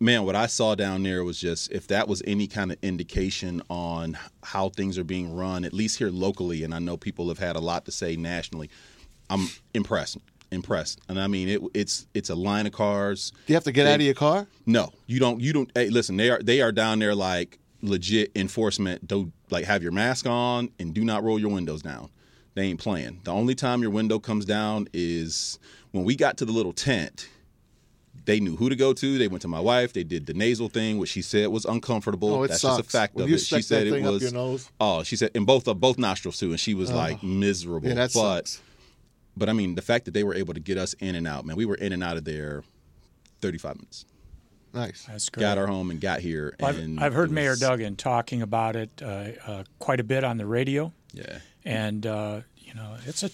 man, 0.00 0.24
what 0.24 0.34
I 0.34 0.46
saw 0.46 0.74
down 0.74 1.04
there 1.04 1.22
was 1.22 1.40
just 1.40 1.70
if 1.70 1.86
that 1.86 2.08
was 2.08 2.20
any 2.26 2.48
kind 2.48 2.72
of 2.72 2.78
indication 2.82 3.62
on 3.70 4.18
how 4.42 4.70
things 4.70 4.98
are 4.98 5.04
being 5.04 5.32
run, 5.32 5.64
at 5.64 5.72
least 5.72 5.98
here 5.98 6.10
locally, 6.10 6.64
and 6.64 6.74
I 6.74 6.80
know 6.80 6.96
people 6.96 7.28
have 7.28 7.38
had 7.38 7.54
a 7.54 7.60
lot 7.60 7.84
to 7.84 7.92
say 7.92 8.16
nationally. 8.16 8.70
I'm 9.30 9.46
impressed, 9.72 10.18
impressed, 10.50 11.00
and 11.08 11.20
I 11.20 11.28
mean 11.28 11.48
it, 11.48 11.62
it's 11.72 12.08
it's 12.12 12.28
a 12.28 12.34
line 12.34 12.66
of 12.66 12.72
cars. 12.72 13.30
Do 13.46 13.52
you 13.52 13.54
have 13.54 13.62
to 13.64 13.72
get 13.72 13.84
They- 13.84 13.92
out 13.92 14.00
of 14.00 14.04
your 14.06 14.14
car? 14.14 14.48
No, 14.66 14.92
you 15.06 15.20
don't. 15.20 15.40
You 15.40 15.52
don't. 15.52 15.70
Hey, 15.76 15.90
listen, 15.90 16.16
they 16.16 16.28
are 16.30 16.40
they 16.42 16.60
are 16.60 16.72
down 16.72 16.98
there 16.98 17.14
like 17.14 17.60
legit 17.82 18.32
enforcement. 18.34 19.06
Don't 19.06 19.32
like 19.48 19.64
have 19.66 19.80
your 19.80 19.92
mask 19.92 20.26
on 20.26 20.70
and 20.80 20.92
do 20.92 21.04
not 21.04 21.22
roll 21.22 21.38
your 21.38 21.50
windows 21.50 21.82
down. 21.82 22.10
They 22.60 22.66
ain't 22.66 22.78
playing. 22.78 23.20
The 23.24 23.32
only 23.32 23.54
time 23.54 23.80
your 23.80 23.90
window 23.90 24.18
comes 24.18 24.44
down 24.44 24.86
is 24.92 25.58
when 25.92 26.04
we 26.04 26.14
got 26.14 26.36
to 26.36 26.44
the 26.44 26.52
little 26.52 26.74
tent. 26.74 27.26
They 28.26 28.38
knew 28.38 28.54
who 28.54 28.68
to 28.68 28.76
go 28.76 28.92
to. 28.92 29.16
They 29.16 29.28
went 29.28 29.40
to 29.42 29.48
my 29.48 29.60
wife. 29.60 29.94
They 29.94 30.04
did 30.04 30.26
the 30.26 30.34
nasal 30.34 30.68
thing, 30.68 30.98
which 30.98 31.08
she 31.08 31.22
said 31.22 31.48
was 31.48 31.64
uncomfortable. 31.64 32.34
Oh, 32.34 32.42
it 32.42 32.48
That's 32.48 32.60
sucks. 32.60 32.76
just 32.76 32.88
a 32.88 32.92
fact 32.98 33.14
When 33.14 33.22
of 33.24 33.30
you 33.30 33.36
it. 33.36 33.40
She 33.40 33.62
said 33.62 33.86
it 33.86 34.02
was. 34.02 34.20
your 34.20 34.32
nose? 34.32 34.70
Oh, 34.78 35.02
she 35.04 35.16
said 35.16 35.30
in 35.34 35.46
both 35.46 35.66
of 35.68 35.80
both 35.80 35.96
nostrils 35.96 36.36
too, 36.36 36.50
and 36.50 36.60
she 36.60 36.74
was 36.74 36.92
like 36.92 37.22
miserable. 37.22 37.88
Yeah, 37.88 37.94
that 37.94 38.12
but 38.12 38.46
sucks. 38.46 38.60
but 39.38 39.48
I 39.48 39.54
mean, 39.54 39.74
the 39.74 39.80
fact 39.80 40.04
that 40.04 40.10
they 40.12 40.22
were 40.22 40.34
able 40.34 40.52
to 40.52 40.60
get 40.60 40.76
us 40.76 40.92
in 41.00 41.14
and 41.14 41.26
out, 41.26 41.46
man, 41.46 41.56
we 41.56 41.64
were 41.64 41.76
in 41.76 41.94
and 41.94 42.04
out 42.04 42.18
of 42.18 42.26
there, 42.26 42.62
thirty 43.40 43.56
five 43.56 43.76
minutes 43.76 44.04
Nice. 44.74 45.06
That's 45.06 45.30
great. 45.30 45.40
got 45.40 45.56
our 45.56 45.66
home 45.66 45.90
and 45.90 45.98
got 45.98 46.20
here. 46.20 46.54
I've, 46.62 46.78
I've 47.00 47.14
heard 47.14 47.30
it 47.30 47.32
Mayor 47.32 47.56
Duggan 47.56 47.96
talking 47.96 48.42
about 48.42 48.76
it 48.76 48.90
uh, 49.02 49.28
uh, 49.46 49.64
quite 49.78 49.98
a 49.98 50.04
bit 50.04 50.24
on 50.24 50.36
the 50.36 50.44
radio, 50.46 50.92
Yeah, 51.14 51.38
and 51.64 52.04
uh, 52.06 52.42
you 52.70 52.80
know, 52.80 52.96
it's 53.06 53.22
a. 53.22 53.30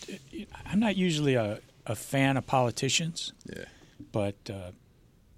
I'm 0.66 0.80
not 0.80 0.96
usually 0.96 1.34
a, 1.34 1.60
a 1.86 1.94
fan 1.94 2.36
of 2.36 2.46
politicians, 2.46 3.32
yeah, 3.54 3.64
but 4.12 4.36
uh, 4.50 4.70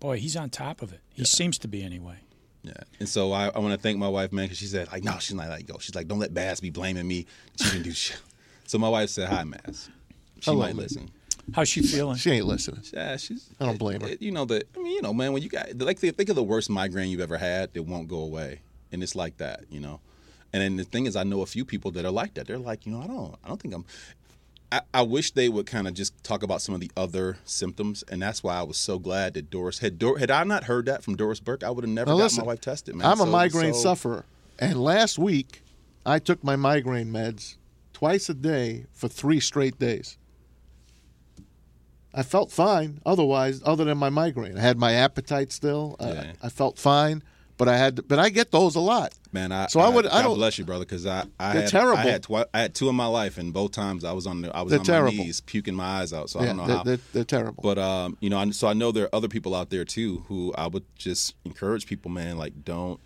boy, 0.01 0.19
he's 0.19 0.37
on 0.37 0.51
top 0.51 0.83
of 0.83 0.93
it. 0.93 1.01
He 1.13 1.25
seems 1.25 1.59
to 1.59 1.69
be 1.69 1.83
anyway. 1.83 2.17
yeah. 2.63 2.73
And 3.01 3.09
so 3.09 3.33
I, 3.33 3.49
I 3.49 3.59
want 3.59 3.73
to 3.75 3.79
thank 3.81 3.99
my 3.99 4.09
wife, 4.09 4.33
man, 4.33 4.45
because 4.47 4.59
she 4.59 4.67
said 4.67 4.89
like, 4.93 5.05
no, 5.05 5.19
she's 5.19 5.35
not 5.35 5.49
like 5.49 5.67
go. 5.67 5.79
She's 5.79 5.95
like, 5.95 6.07
don't 6.09 6.19
let 6.21 6.33
Bass 6.35 6.61
be 6.61 6.71
blaming 6.71 7.07
me. 7.09 7.27
She 7.57 7.71
didn't 7.71 7.83
do 7.85 7.93
shit. 7.93 8.21
So 8.67 8.79
my 8.79 8.89
wife 8.89 9.09
said, 9.11 9.29
hi, 9.29 9.43
Maz. 9.45 9.89
She 10.41 10.51
Hello, 10.51 10.59
might 10.61 10.77
man. 10.77 10.77
listen. 10.85 11.11
How's 11.55 11.69
she 11.71 11.81
feeling? 11.83 12.17
She 12.17 12.31
ain't 12.31 12.45
listening. 12.45 12.83
Yeah, 12.93 13.17
she's. 13.17 13.49
I 13.59 13.65
don't 13.65 13.79
blame 13.79 14.03
her. 14.03 14.09
it- 14.09 14.21
you 14.23 14.31
know 14.31 14.45
that. 14.45 14.69
I 14.77 14.83
mean, 14.83 14.93
you 14.95 15.01
know, 15.03 15.15
man, 15.15 15.33
when 15.33 15.43
you 15.43 15.49
got 15.49 15.77
like 15.79 15.99
think 15.99 16.29
of 16.29 16.37
the 16.37 16.43
worst 16.45 16.69
migraine 16.71 17.09
you've 17.11 17.21
ever 17.23 17.39
had 17.39 17.73
that 17.75 17.83
won't 17.85 18.07
go 18.09 18.19
away, 18.21 18.61
and 18.93 19.03
it's 19.03 19.17
like 19.17 19.39
that, 19.39 19.65
you 19.71 19.81
know. 19.81 20.01
And 20.53 20.63
then 20.63 20.77
the 20.77 20.85
thing 20.85 21.07
is, 21.07 21.15
I 21.17 21.25
know 21.25 21.43
a 21.43 21.47
few 21.47 21.65
people 21.65 21.91
that 21.93 22.05
are 22.05 22.11
like 22.11 22.35
that. 22.35 22.47
They're 22.47 22.59
like, 22.59 22.87
you 22.87 22.93
know, 22.93 23.03
I 23.03 23.07
don't, 23.07 23.35
I 23.45 23.49
don't 23.49 23.61
think 23.61 23.75
I'm. 23.75 23.85
I, 24.71 24.81
I 24.93 25.03
wish 25.03 25.31
they 25.33 25.49
would 25.49 25.67
kind 25.67 25.89
of 25.89 25.95
just 25.95 26.23
talk 26.23 26.43
about 26.43 26.61
some 26.61 26.75
of 26.75 26.81
the 26.81 26.91
other 26.97 27.39
symptoms, 27.45 28.03
and 28.11 28.21
that's 28.21 28.43
why 28.43 28.57
I 28.59 28.63
was 28.63 28.77
so 28.77 28.99
glad 28.99 29.35
that 29.35 29.51
Doris 29.51 29.79
had. 29.79 29.99
Dor, 29.99 30.19
had 30.19 30.31
I 30.31 30.45
not 30.45 30.65
heard 30.65 30.87
that 30.87 31.03
from 31.03 31.17
Doris 31.17 31.41
Burke, 31.41 31.63
I 31.65 31.71
would 31.71 31.85
have 31.85 31.91
never 31.91 32.11
Now 32.11 32.17
got 32.19 32.23
listen, 32.25 32.41
my 32.45 32.49
wife 32.49 32.61
tested. 32.61 32.95
Man, 32.95 33.07
I'm 33.07 33.21
a 33.21 33.27
migraine 33.27 33.73
so- 33.75 33.81
sufferer, 33.81 34.25
and 34.59 34.83
last 34.83 35.19
week 35.19 35.63
I 36.05 36.19
took 36.19 36.45
my 36.45 36.57
migraine 36.57 37.11
meds 37.11 37.57
twice 37.95 38.29
a 38.29 38.35
day 38.35 38.85
for 38.93 39.09
three 39.09 39.41
straight 39.41 39.79
days. 39.79 40.19
I 42.15 42.23
felt 42.23 42.51
fine 42.51 43.01
otherwise, 43.07 43.63
other 43.65 43.85
than 43.85 43.99
my 43.99 44.09
migraine. 44.11 44.57
I 44.59 44.61
had 44.61 44.79
my 44.79 44.93
appetite 44.93 45.53
still. 45.53 45.97
I- 46.01 46.09
Yeah. 46.13 46.33
I, 46.43 46.49
felt 46.49 46.79
fine. 46.79 47.23
But 47.59 47.69
I 47.69 47.77
had, 47.77 47.97
to, 47.97 48.03
but 48.03 48.19
I 48.19 48.31
get 48.31 48.51
those 48.51 48.75
a 48.77 48.81
lot. 48.81 49.13
Man, 49.33 49.53
I 49.53 49.67
So 49.67 49.81
I 49.81 49.89
would- 49.91 50.07
I 50.07 50.23
don't- 50.23 50.37
bless 50.37 50.57
you, 50.59 50.65
brother, 50.65 50.87
because 50.87 51.05
I 51.07 51.25
I 51.39 51.51
had 51.53 51.69
terrible. 51.69 51.99
I 51.99 52.03
had, 52.03 52.23
twi- 52.23 52.47
I 52.55 52.61
had 52.61 52.75
two 52.75 52.89
in 52.89 52.95
my 52.95 53.07
life, 53.07 53.37
and 53.37 53.53
both 53.53 53.73
times 53.73 54.03
I 54.05 54.13
was 54.13 54.27
on 54.27 54.41
the 54.41 54.57
I 54.57 54.63
was 54.63 54.71
They're 54.71 54.79
on 54.81 54.87
terrible. 54.87 55.13
my 55.19 55.25
knees 55.25 55.43
puking 55.43 55.75
my 55.75 55.85
eyes 56.01 56.13
out. 56.15 56.31
So 56.31 56.41
I 56.41 56.47
don't 56.47 56.57
know 56.57 56.67
they're, 56.67 56.77
how. 56.79 56.83
they're, 56.85 56.99
they're 57.13 57.25
terrible. 57.25 57.63
But 57.63 57.79
um, 57.79 58.17
you 58.21 58.31
know, 58.31 58.39
I- 58.39 58.51
so 58.51 58.69
I 58.69 58.73
know 58.73 58.91
there 58.93 59.05
are 59.05 59.15
other 59.15 59.29
people 59.29 59.55
out 59.55 59.69
there 59.69 59.85
too 59.85 60.25
who 60.29 60.55
I 60.57 60.67
would 60.69 60.85
just 60.97 61.35
encourage 61.45 61.87
people, 61.87 62.11
man, 62.11 62.39
like 62.39 62.65
don't. 62.65 62.99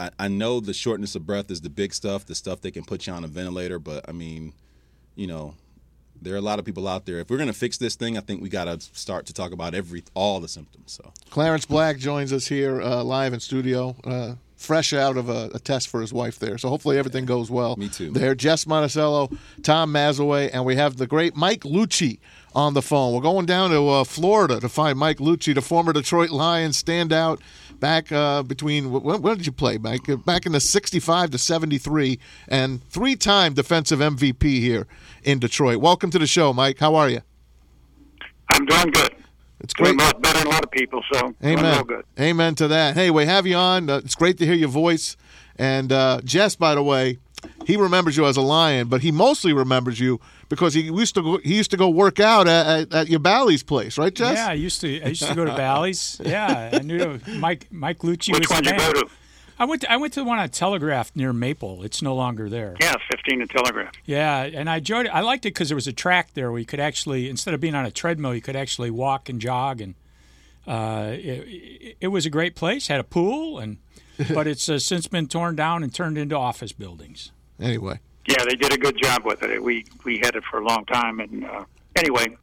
I, 0.00 0.10
I 0.18 0.28
know 0.28 0.60
the 0.60 0.72
shortness 0.74 1.14
of 1.14 1.26
breath 1.26 1.50
is 1.50 1.60
the 1.60 1.68
big 1.70 1.92
stuff, 1.92 2.24
the 2.26 2.34
stuff 2.34 2.62
that 2.62 2.72
can 2.72 2.84
put 2.84 3.06
you 3.06 3.12
on 3.12 3.22
a 3.22 3.28
ventilator, 3.28 3.78
but 3.78 4.04
I 4.08 4.12
mean, 4.12 4.54
you 5.14 5.26
know, 5.26 5.54
there 6.22 6.34
are 6.34 6.38
a 6.38 6.42
lot 6.42 6.58
of 6.58 6.64
people 6.64 6.86
out 6.86 7.06
there. 7.06 7.18
If 7.18 7.30
we're 7.30 7.38
gonna 7.38 7.52
fix 7.52 7.78
this 7.78 7.94
thing, 7.96 8.16
I 8.16 8.20
think 8.20 8.42
we 8.42 8.48
got 8.48 8.64
to 8.64 8.80
start 8.80 9.26
to 9.26 9.32
talk 9.32 9.52
about 9.52 9.74
every 9.74 10.04
all 10.14 10.40
the 10.40 10.48
symptoms. 10.48 10.92
So 10.92 11.12
Clarence 11.30 11.66
Black 11.66 11.98
joins 11.98 12.32
us 12.32 12.46
here 12.46 12.80
uh, 12.80 13.02
live 13.02 13.32
in 13.32 13.40
studio, 13.40 13.96
uh, 14.04 14.34
fresh 14.60 14.92
out 14.92 15.16
of 15.16 15.28
a, 15.28 15.50
a 15.54 15.58
test 15.58 15.88
for 15.88 16.00
his 16.00 16.12
wife 16.12 16.38
there. 16.38 16.58
So 16.58 16.68
hopefully 16.68 16.98
everything 16.98 17.24
goes 17.24 17.50
well. 17.50 17.76
Me 17.76 17.88
too. 17.88 18.10
There, 18.10 18.34
Jess 18.34 18.66
Monticello, 18.66 19.30
Tom 19.62 19.92
Mazawey, 19.92 20.50
and 20.52 20.64
we 20.64 20.76
have 20.76 20.98
the 20.98 21.06
great 21.06 21.34
Mike 21.34 21.62
Lucci 21.62 22.20
on 22.54 22.74
the 22.74 22.82
phone. 22.82 23.14
We're 23.14 23.22
going 23.22 23.46
down 23.46 23.70
to 23.70 23.88
uh, 23.88 24.04
Florida 24.04 24.60
to 24.60 24.68
find 24.68 24.98
Mike 24.98 25.16
Lucci, 25.16 25.54
the 25.54 25.62
former 25.62 25.92
Detroit 25.94 26.30
Lions 26.30 26.80
standout. 26.80 27.40
Back 27.78 28.12
uh, 28.12 28.42
between 28.42 28.90
when, 28.90 29.22
when 29.22 29.36
did 29.38 29.46
you 29.46 29.52
play, 29.52 29.78
Mike? 29.78 30.06
Uh, 30.06 30.16
Back 30.16 30.44
in 30.44 30.52
the 30.52 30.60
'65 30.60 31.30
to 31.30 31.38
'73, 31.38 32.18
and 32.48 32.86
three-time 32.90 33.54
defensive 33.54 34.00
MVP 34.00 34.42
here 34.60 34.86
in 35.22 35.38
Detroit. 35.38 35.78
Welcome 35.78 36.10
to 36.10 36.18
the 36.18 36.26
show, 36.26 36.52
Mike. 36.52 36.78
How 36.78 36.94
are 36.96 37.08
you? 37.08 37.22
I'm 38.52 38.66
doing 38.66 38.90
good. 38.90 39.19
It's 39.60 39.74
Doing 39.74 39.96
great. 39.96 40.00
a 40.02 40.04
lot 40.04 40.22
better 40.22 40.38
than 40.38 40.46
a 40.46 40.50
lot 40.50 40.64
of 40.64 40.70
people, 40.70 41.02
so 41.12 41.20
doing 41.40 41.58
Amen. 41.58 41.74
real 41.76 41.84
good. 41.84 42.04
Amen 42.18 42.54
to 42.56 42.68
that. 42.68 42.94
Hey, 42.94 43.10
we 43.10 43.26
have 43.26 43.46
you 43.46 43.56
on. 43.56 43.90
Uh, 43.90 43.96
it's 43.98 44.14
great 44.14 44.38
to 44.38 44.46
hear 44.46 44.54
your 44.54 44.68
voice. 44.70 45.16
And 45.56 45.92
uh, 45.92 46.20
Jess, 46.24 46.56
by 46.56 46.74
the 46.74 46.82
way, 46.82 47.18
he 47.66 47.76
remembers 47.76 48.16
you 48.16 48.24
as 48.26 48.36
a 48.36 48.40
lion, 48.42 48.88
but 48.88 49.02
he 49.02 49.12
mostly 49.12 49.52
remembers 49.52 50.00
you 50.00 50.20
because 50.48 50.72
he 50.74 50.82
used 50.82 51.14
to 51.14 51.22
go, 51.22 51.38
he 51.38 51.56
used 51.56 51.70
to 51.70 51.76
go 51.76 51.88
work 51.90 52.20
out 52.20 52.48
at, 52.48 52.66
at, 52.66 52.92
at 52.94 53.08
your 53.08 53.20
Bally's 53.20 53.62
place, 53.62 53.96
right, 53.98 54.14
Jess? 54.14 54.36
Yeah, 54.36 54.48
I 54.48 54.52
used 54.54 54.80
to. 54.82 55.02
I 55.02 55.08
used 55.08 55.22
to 55.26 55.34
go 55.34 55.44
to 55.44 55.54
Bally's. 55.54 56.20
Yeah, 56.24 56.70
I 56.72 56.78
knew 56.78 57.18
Mike 57.38 57.66
Mike 57.70 57.98
Lucci 57.98 58.32
Which 58.32 58.48
was 58.48 58.50
one 58.50 58.64
the 58.64 58.70
you 58.70 58.76
man. 58.76 58.92
go 58.92 59.00
to? 59.02 59.08
I 59.60 59.64
went. 59.66 59.82
To, 59.82 59.92
I 59.92 59.98
went 59.98 60.14
to 60.14 60.20
the 60.20 60.24
one 60.24 60.38
on 60.38 60.48
Telegraph 60.48 61.12
near 61.14 61.34
Maple. 61.34 61.82
It's 61.82 62.00
no 62.00 62.14
longer 62.14 62.48
there. 62.48 62.76
Yeah, 62.80 62.94
15 63.10 63.42
and 63.42 63.50
Telegraph. 63.50 63.92
Yeah, 64.06 64.42
and 64.42 64.70
I 64.70 64.78
enjoyed 64.78 65.04
it. 65.04 65.10
I 65.10 65.20
liked 65.20 65.44
it 65.44 65.52
because 65.52 65.68
there 65.68 65.76
was 65.76 65.86
a 65.86 65.92
track 65.92 66.32
there 66.32 66.50
where 66.50 66.58
you 66.58 66.64
could 66.64 66.80
actually, 66.80 67.28
instead 67.28 67.52
of 67.52 67.60
being 67.60 67.74
on 67.74 67.84
a 67.84 67.90
treadmill, 67.90 68.34
you 68.34 68.40
could 68.40 68.56
actually 68.56 68.90
walk 68.90 69.28
and 69.28 69.38
jog, 69.38 69.82
and 69.82 69.94
uh, 70.66 71.10
it, 71.12 71.18
it, 71.46 71.96
it 72.00 72.08
was 72.08 72.24
a 72.24 72.30
great 72.30 72.56
place. 72.56 72.86
Had 72.88 73.00
a 73.00 73.04
pool, 73.04 73.58
and 73.58 73.76
but 74.32 74.46
it's 74.46 74.66
uh, 74.70 74.78
since 74.78 75.06
been 75.06 75.26
torn 75.26 75.56
down 75.56 75.82
and 75.82 75.94
turned 75.94 76.16
into 76.16 76.36
office 76.36 76.72
buildings. 76.72 77.30
Anyway, 77.60 78.00
Yeah, 78.26 78.42
they 78.48 78.54
did 78.54 78.72
a 78.72 78.78
good 78.78 78.96
job 78.96 79.26
with 79.26 79.42
it. 79.42 79.62
We 79.62 79.84
we 80.04 80.20
had 80.24 80.36
it 80.36 80.44
for 80.50 80.58
a 80.58 80.64
long 80.64 80.86
time, 80.86 81.20
and 81.20 81.44
uh, 81.44 81.64
anyway, 81.96 82.28
it 82.28 82.38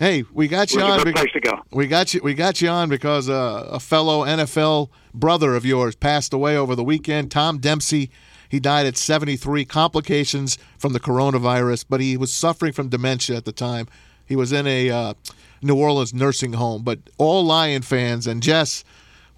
hey, 0.00 0.24
we 0.32 0.48
got 0.48 0.72
you 0.72 0.80
on. 0.80 1.04
be- 1.04 1.12
place 1.12 1.30
to 1.32 1.40
go. 1.40 1.62
we 1.70 1.86
got 1.86 2.12
you. 2.12 2.20
We 2.24 2.34
got 2.34 2.60
you 2.60 2.68
on 2.68 2.88
because 2.88 3.28
uh, 3.28 3.68
a 3.70 3.78
fellow 3.78 4.24
NFL 4.24 4.88
brother 5.14 5.54
of 5.54 5.64
yours 5.64 5.94
passed 5.94 6.32
away 6.32 6.56
over 6.56 6.74
the 6.74 6.82
weekend. 6.82 7.30
Tom 7.30 7.58
Dempsey. 7.58 8.10
He 8.48 8.58
died 8.58 8.84
at 8.84 8.96
73. 8.96 9.64
Complications 9.64 10.58
from 10.76 10.92
the 10.92 10.98
coronavirus, 10.98 11.84
but 11.88 12.00
he 12.00 12.16
was 12.16 12.32
suffering 12.32 12.72
from 12.72 12.88
dementia 12.88 13.36
at 13.36 13.44
the 13.44 13.52
time. 13.52 13.86
He 14.26 14.34
was 14.34 14.50
in 14.50 14.66
a 14.66 14.90
uh, 14.90 15.14
New 15.62 15.76
Orleans 15.76 16.12
nursing 16.12 16.54
home. 16.54 16.82
But 16.82 16.98
all 17.16 17.44
Lion 17.44 17.82
fans 17.82 18.26
and 18.26 18.42
Jess 18.42 18.82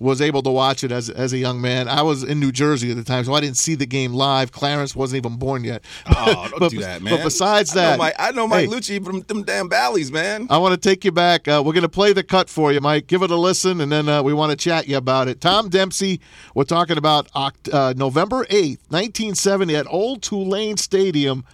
was 0.02 0.21
able 0.21 0.42
to 0.42 0.50
watch 0.50 0.82
it 0.85 0.90
as 0.92 1.09
as 1.09 1.32
a 1.32 1.38
young 1.38 1.61
man. 1.61 1.88
I 1.88 2.02
was 2.02 2.23
in 2.25 2.40
New 2.40 2.50
Jersey 2.52 2.90
at 2.90 2.97
the 2.97 3.04
time, 3.04 3.25
so 3.25 3.32
I 3.35 3.40
didn't 3.40 3.56
see 3.56 3.75
the 3.76 3.87
game 3.87 4.12
live. 4.12 4.50
Clarence 4.52 4.97
wasn't 4.97 5.25
even 5.25 5.38
born 5.38 5.64
yet. 5.64 5.85
oh, 6.06 6.49
don't 6.50 6.59
But- 6.61 6.71
do 6.73 6.80
that, 6.80 7.02
man. 7.02 7.16
but 7.16 7.25
besides 7.25 7.75
I 7.75 7.75
know 7.76 7.80
that- 7.90 7.99
Mike, 7.99 8.14
I 8.18 8.30
know 8.32 8.47
Mike 8.49 8.68
Hey. 8.68 8.75
Lucci 8.76 9.04
from 9.04 9.21
them 9.23 9.44
damn 9.44 9.68
Bally's, 9.68 10.11
man. 10.11 10.47
I 10.50 10.59
want 10.59 10.75
to 10.80 10.88
take 10.88 11.04
you 11.04 11.12
back. 11.12 11.47
Uh, 11.47 11.62
we're 11.64 11.73
going 11.73 11.82
to 11.82 11.88
play 11.88 12.12
the 12.12 12.23
cut 12.25 12.50
for 12.50 12.73
you, 12.73 12.80
Mike. 12.80 13.06
Give 13.06 13.23
it 13.23 13.30
a 13.30 13.37
listen, 13.37 13.80
and 13.80 13.90
then 13.92 14.09
uh, 14.09 14.23
we 14.23 14.32
want 14.35 14.50
to 14.50 14.56
chat 14.56 14.88
you 14.88 14.97
about 14.97 15.28
it. 15.28 15.40
Tom 15.40 15.68
Dempsey, 15.68 16.21
we're 16.54 16.64
talking 16.64 16.99
about 16.99 17.28
uh, 17.35 17.94
November 17.97 18.44
8th, 18.47 18.78
1970, 18.90 19.76
at 19.76 19.87
Old 19.88 20.23
Tulane 20.23 20.76
Stadium, 20.76 21.44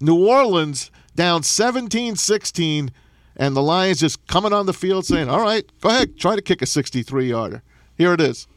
New 0.00 0.26
Orleans, 0.26 0.90
down 1.16 1.42
17 1.42 2.16
16, 2.16 2.90
and 3.36 3.56
the 3.56 3.62
Lions 3.62 4.00
just 4.00 4.26
coming 4.26 4.52
on 4.52 4.66
the 4.66 4.72
field 4.74 5.06
saying, 5.06 5.28
All 5.28 5.40
right, 5.40 5.64
go 5.80 5.88
ahead, 5.88 6.18
try 6.18 6.36
to 6.36 6.42
kick 6.42 6.60
a 6.62 6.66
63 6.66 7.30
yarder. 7.30 7.62
Here 7.96 8.12
it 8.12 8.20
is. 8.20 8.48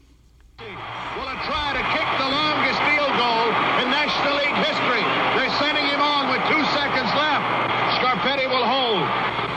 will 0.58 1.38
try 1.46 1.70
to 1.70 1.82
kick 1.94 2.08
the 2.18 2.26
longest 2.26 2.80
field 2.90 3.14
goal 3.14 3.46
in 3.78 3.86
National 3.86 4.34
League 4.34 4.58
history. 4.66 5.04
They're 5.38 5.54
sending 5.62 5.86
him 5.86 6.02
on 6.02 6.26
with 6.26 6.42
two 6.50 6.64
seconds 6.74 7.10
left. 7.14 7.46
Scarpati 8.02 8.50
will 8.50 8.66
hold. 8.66 9.06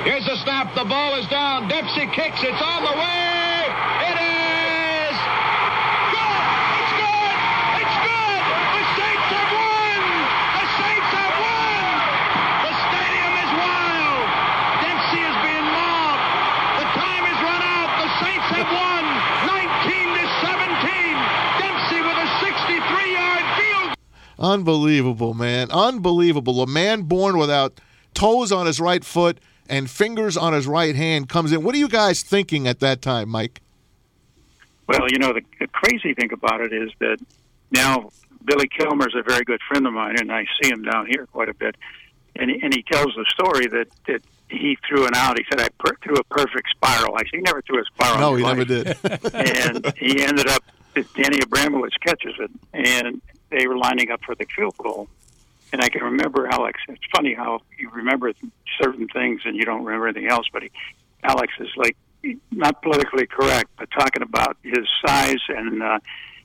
Here's 0.06 0.26
the 0.26 0.38
snap. 0.46 0.76
The 0.76 0.86
ball 0.86 1.16
is 1.18 1.26
down. 1.30 1.68
Dempsey 1.68 2.06
kicks. 2.14 2.44
It's 2.46 2.62
on 2.62 2.86
the 2.86 2.94
way. 2.94 3.58
It 4.06 4.18
is 4.22 5.16
good. 6.14 6.42
It's 6.78 6.94
good. 7.02 7.34
It's 7.82 7.98
good. 8.06 8.42
The 8.78 8.86
Saints 9.02 9.30
have 9.34 9.50
won. 9.50 9.98
The 10.62 10.66
Saints 10.78 11.10
have 11.10 11.36
won. 11.42 11.82
The 12.70 12.74
stadium 12.86 13.34
is 13.46 13.52
wild. 13.58 14.26
Dempsey 14.86 15.22
is 15.26 15.38
being 15.42 15.68
mobbed. 15.74 16.22
The 16.82 16.88
time 17.02 17.24
has 17.34 17.40
run 17.42 17.62
out. 17.66 17.90
The 17.98 18.10
Saints 18.22 18.48
have 18.58 18.70
won 18.70 19.04
19 19.46 20.18
to 20.18 20.26
17. 20.50 21.18
Dempsey 21.62 22.00
with 22.02 22.18
a 22.26 22.30
63-yard 22.42 23.46
field 23.58 23.90
Unbelievable, 24.52 25.34
man. 25.34 25.72
Unbelievable. 25.72 26.62
A 26.62 26.68
man 26.68 27.04
born 27.04 27.38
without 27.38 27.80
toes 28.14 28.52
on 28.52 28.66
his 28.66 28.80
right 28.80 29.04
foot 29.04 29.40
and 29.70 29.90
fingers 29.90 30.36
on 30.36 30.52
his 30.52 30.68
right 30.68 30.96
hand 30.96 31.30
comes 31.30 31.52
in. 31.52 31.64
What 31.64 31.74
are 31.74 31.78
you 31.78 31.88
guys 31.88 32.22
thinking 32.24 32.68
at 32.68 32.80
that 32.82 33.02
time, 33.02 33.30
Mike? 33.30 33.62
Well, 34.88 35.08
you 35.10 35.20
know, 35.20 35.32
the, 35.32 35.42
the 35.60 35.68
crazy 35.68 36.14
thing 36.14 36.34
about 36.34 36.60
it 36.60 36.74
is 36.74 36.92
that 37.00 37.18
now 37.72 38.10
Billy 38.44 38.68
Kilmer's 38.68 39.16
a 39.18 39.24
very 39.24 39.46
good 39.46 39.62
friend 39.70 39.88
of 39.88 39.94
mine, 39.94 40.16
and 40.20 40.32
I 40.32 40.46
see 40.62 40.70
him 40.70 40.84
down 40.84 41.06
here 41.08 41.28
quite 41.28 41.48
a 41.48 41.54
bit. 41.54 41.76
And 42.36 42.50
he, 42.50 42.62
and 42.62 42.74
he 42.74 42.84
tells 42.84 43.14
the 43.16 43.26
story 43.30 43.68
that, 43.68 43.88
that 44.08 44.22
he 44.50 44.78
threw 44.88 45.06
an 45.06 45.16
out. 45.16 45.38
He 45.38 45.46
said, 45.50 45.62
I 45.62 45.70
per- 45.80 45.96
threw 46.04 46.16
a 46.16 46.24
perfect 46.26 46.68
spiral. 46.72 47.16
I 47.16 47.20
said, 47.20 47.32
he 47.34 47.42
never 47.42 47.62
threw 47.62 47.80
a 47.80 47.86
spiral. 47.86 48.20
No, 48.20 48.36
he 48.36 48.44
his 48.44 48.52
never 48.52 48.66
did. 48.66 49.34
and 49.34 49.94
he 49.98 50.24
ended 50.24 50.48
up, 50.48 50.64
Danny 50.94 51.40
Abramowicz 51.40 51.98
catches 52.06 52.36
it, 52.40 52.52
and 52.74 53.22
they 53.52 53.68
were 53.68 53.78
lining 53.78 54.10
up 54.12 54.22
for 54.24 54.34
the 54.36 54.46
field 54.56 54.76
goal. 54.78 55.08
And 55.74 55.82
I 55.82 55.88
can 55.90 56.04
remember 56.04 56.48
Alex. 56.48 56.80
It's 56.90 57.02
funny 57.16 57.34
how 57.34 57.62
you 57.78 57.90
remember 57.92 58.34
certain 58.82 59.08
things 59.08 59.42
and 59.46 59.56
you 59.56 59.64
don't 59.64 59.84
remember 59.86 60.08
anything 60.08 60.30
else. 60.30 60.48
But 60.52 60.64
he, 60.64 60.72
Alex 61.24 61.54
is 61.60 61.70
like 61.78 61.96
not 62.52 62.82
politically 62.82 63.26
correct, 63.28 63.70
but 63.78 63.90
talking 63.92 64.22
about 64.22 64.58
his 64.64 64.86
size 65.06 65.40
and 65.48 65.82
uh, 65.82 66.00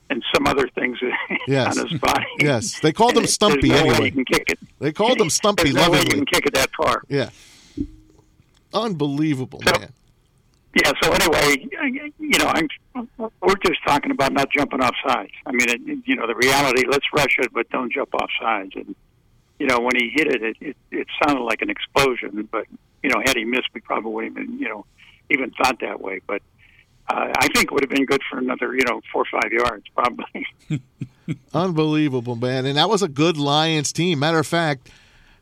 and 0.09 0.23
some 0.33 0.47
other 0.47 0.69
things 0.69 0.97
Yes. 1.47 1.77
on 1.77 1.87
his 1.89 1.99
body. 1.99 2.25
Yes, 2.39 2.79
they 2.79 2.93
called 2.93 3.11
And 3.17 3.21
him 3.23 3.27
Stumpy 3.27 3.67
no 3.67 3.75
way 3.83 3.89
anyway. 3.89 4.05
you 4.05 4.11
can 4.13 4.25
kick 4.25 4.43
it. 4.49 4.59
They 4.79 4.93
called 4.93 5.19
him 5.19 5.29
Stumpy 5.29 5.63
There's 5.71 5.75
no 5.85 5.91
way 5.91 5.99
you 5.99 6.05
can 6.05 6.25
kick 6.25 6.45
it 6.45 6.53
that 6.53 6.69
far. 6.77 7.01
Yeah. 7.09 7.29
Unbelievable, 8.73 9.61
So- 9.65 9.79
man. 9.79 9.91
Yeah. 10.75 10.91
So 11.01 11.11
anyway, 11.11 11.65
you 12.19 12.37
know, 12.37 12.45
I'm, 12.47 12.67
we're 13.17 13.55
just 13.65 13.83
talking 13.85 14.11
about 14.11 14.33
not 14.33 14.49
jumping 14.51 14.81
off 14.81 14.95
sides. 15.07 15.31
I 15.45 15.51
mean, 15.51 15.69
it, 15.69 15.81
you 16.05 16.15
know, 16.15 16.27
the 16.27 16.35
reality. 16.35 16.85
Let's 16.89 17.05
rush 17.13 17.37
it, 17.39 17.51
but 17.53 17.69
don't 17.69 17.91
jump 17.91 18.13
off 18.15 18.29
sides. 18.41 18.71
And 18.75 18.95
you 19.59 19.67
know, 19.67 19.79
when 19.79 19.95
he 19.95 20.11
hit 20.13 20.27
it, 20.27 20.41
it 20.43 20.57
it, 20.59 20.77
it 20.91 21.07
sounded 21.23 21.43
like 21.43 21.61
an 21.61 21.69
explosion. 21.69 22.47
But 22.51 22.65
you 23.03 23.09
know, 23.09 23.21
had 23.25 23.35
he 23.35 23.45
missed, 23.45 23.69
we 23.73 23.81
probably 23.81 24.11
wouldn't 24.11 24.37
even 24.37 24.59
you 24.59 24.69
know 24.69 24.85
even 25.29 25.51
thought 25.51 25.79
that 25.81 26.01
way. 26.01 26.21
But 26.25 26.41
uh, 27.09 27.31
I 27.37 27.47
think 27.47 27.65
it 27.65 27.71
would 27.71 27.83
have 27.83 27.89
been 27.89 28.05
good 28.05 28.21
for 28.29 28.37
another 28.37 28.75
you 28.75 28.83
know 28.87 29.01
four 29.11 29.23
or 29.23 29.41
five 29.41 29.51
yards 29.51 29.85
probably. 29.95 30.47
Unbelievable, 31.53 32.35
man. 32.35 32.65
And 32.65 32.77
that 32.77 32.89
was 32.89 33.01
a 33.01 33.07
good 33.07 33.37
Lions 33.37 33.91
team. 33.91 34.19
Matter 34.19 34.39
of 34.39 34.47
fact, 34.47 34.89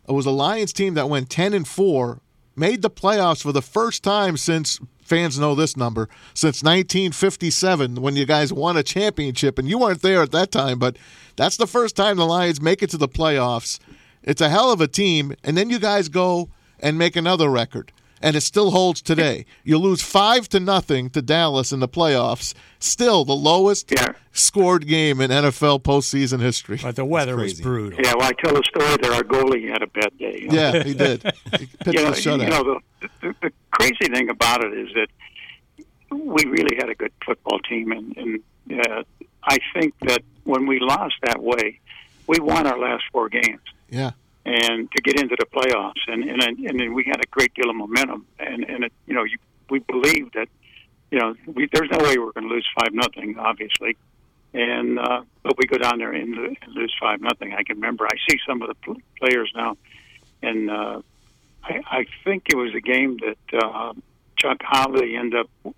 it 0.08 0.12
was 0.12 0.26
a 0.26 0.32
Lions 0.32 0.74
team 0.74 0.96
that 0.96 1.10
went 1.10 1.30
10 1.30 1.54
and 1.54 1.68
4, 1.68 2.22
made 2.56 2.82
the 2.82 2.90
playoffs 2.90 3.42
for 3.42 3.52
the 3.52 3.62
first 3.62 4.04
time 4.04 4.38
since 4.38 4.80
fans 5.06 5.40
know 5.40 5.56
this 5.56 5.78
number, 5.78 6.10
since 6.34 6.64
1957 6.64 8.02
when 8.02 8.16
you 8.16 8.26
guys 8.26 8.52
won 8.52 8.76
a 8.76 8.84
championship 8.84 9.58
and 9.58 9.70
you 9.70 9.78
weren't 9.78 10.02
there 10.02 10.24
at 10.24 10.32
that 10.32 10.52
time, 10.52 10.80
but 10.80 10.98
that's 11.36 11.58
the 11.58 11.68
first 11.68 11.96
time 11.96 12.18
the 12.18 12.26
Lions 12.26 12.60
make 12.60 12.82
it 12.82 12.90
to 12.90 12.98
the 12.98 13.08
playoffs. 13.08 13.80
It's 14.24 14.42
a 14.42 14.50
hell 14.50 14.72
of 14.72 14.82
a 14.82 14.88
team 14.88 15.34
and 15.44 15.56
then 15.56 15.70
you 15.70 15.80
guys 15.80 16.10
go 16.10 16.50
and 16.80 16.98
make 16.98 17.16
another 17.16 17.50
record. 17.50 17.92
And 18.22 18.36
it 18.36 18.42
still 18.42 18.72
holds 18.72 19.02
today. 19.02 19.46
You 19.64 19.78
lose 19.78 20.02
five 20.02 20.48
to 20.50 20.60
nothing 20.60 21.10
to 21.12 21.22
Dallas 21.22 21.72
in 21.72 21.80
the 21.80 21.88
playoffs. 21.88 22.54
Still 22.80 23.26
the 23.26 23.36
lowest 23.36 23.92
Yeah. 23.92 24.14
scored 24.32 24.88
game 24.88 25.20
in 25.22 25.32
NFL 25.32 25.82
postseason 25.82 26.40
history. 26.40 26.80
But 26.82 26.96
the 26.96 27.06
weather 27.06 27.36
was 27.36 27.60
brutal. 27.60 28.00
yeah. 28.02 28.14
Well, 28.18 28.28
I 28.28 28.32
tell 28.34 28.54
the 28.54 28.64
story 28.64 28.98
that 29.02 29.12
our 29.12 29.24
goalie 29.24 29.70
had 29.70 29.82
a 29.84 29.88
bad 29.88 30.18
day. 30.18 30.48
Yeah, 30.50 30.82
he 30.84 30.94
did. 30.94 31.24
He 31.60 31.66
pitched 31.66 32.26
you 32.26 32.38
know, 32.38 32.44
you 32.44 32.50
know 32.50 32.64
the, 33.02 33.10
the, 33.22 33.36
the 33.42 33.52
crazy 33.72 34.08
thing 34.14 34.30
about 34.30 34.64
it 34.64 34.74
is 34.74 34.90
that 34.96 35.08
we 36.10 36.46
really 36.46 36.76
had 36.78 36.90
a 36.90 36.96
good 36.96 37.12
football 37.26 37.60
team, 37.60 37.92
and, 37.92 38.16
and 38.18 38.80
uh, 38.88 39.04
I 39.44 39.58
think 39.74 39.94
that 40.08 40.22
when 40.46 40.66
we 40.68 40.80
lost 40.80 41.16
that 41.24 41.42
way, 41.44 41.80
we 42.28 42.40
won 42.40 42.66
our 42.66 42.80
last 42.80 43.04
four 43.12 43.30
games 43.30 43.60
Yeah. 43.90 44.12
And 44.46 44.92
to 44.92 45.02
get 45.02 45.20
into 45.20 45.36
the 45.40 45.46
playoffs, 45.48 46.02
and 46.08 46.24
and 46.24 46.42
and 46.42 46.80
then 46.80 46.94
we 46.94 47.04
had 47.04 47.20
a 47.20 47.28
great 47.32 47.54
deal 47.56 47.70
of 47.70 47.76
momentum, 47.76 48.28
and 48.40 48.64
and 48.64 48.84
it, 48.84 48.94
you 49.08 49.16
know 49.16 49.24
you, 49.24 49.38
we 49.72 49.80
believed 49.80 50.36
that 50.36 50.48
you 51.10 51.18
know 51.20 51.34
we, 51.48 51.68
there's 51.74 51.90
no 51.90 51.98
way 51.98 52.18
we're 52.20 52.32
going 52.32 52.48
to 52.48 52.54
lose 52.54 52.68
five 52.80 52.94
nothing, 52.94 53.40
obviously, 53.40 53.98
and 54.54 55.00
uh, 55.00 55.22
but 55.42 55.58
we 55.58 55.66
go 55.66 55.78
down 55.80 55.98
there 55.98 56.12
and, 56.14 56.38
and 56.38 56.58
lose 56.76 56.94
five 57.00 57.22
nothing. 57.22 57.54
I 57.54 57.64
can 57.64 57.78
remember 57.78 58.06
I 58.06 58.16
see 58.30 58.38
some 58.48 58.62
of 58.62 58.68
the 58.68 58.76
pl- 58.76 59.02
players 59.20 59.52
now, 59.56 59.78
and 60.44 60.70
uh, 60.70 61.02
I, 61.64 61.82
I 61.90 62.06
think 62.24 62.44
it 62.52 62.56
was 62.56 62.76
a 62.76 62.82
game 62.82 63.18
that 63.18 63.64
uh, 63.64 63.94
Chuck 64.38 64.58
Howley 64.62 65.16
ended 65.16 65.40
up 65.40 65.76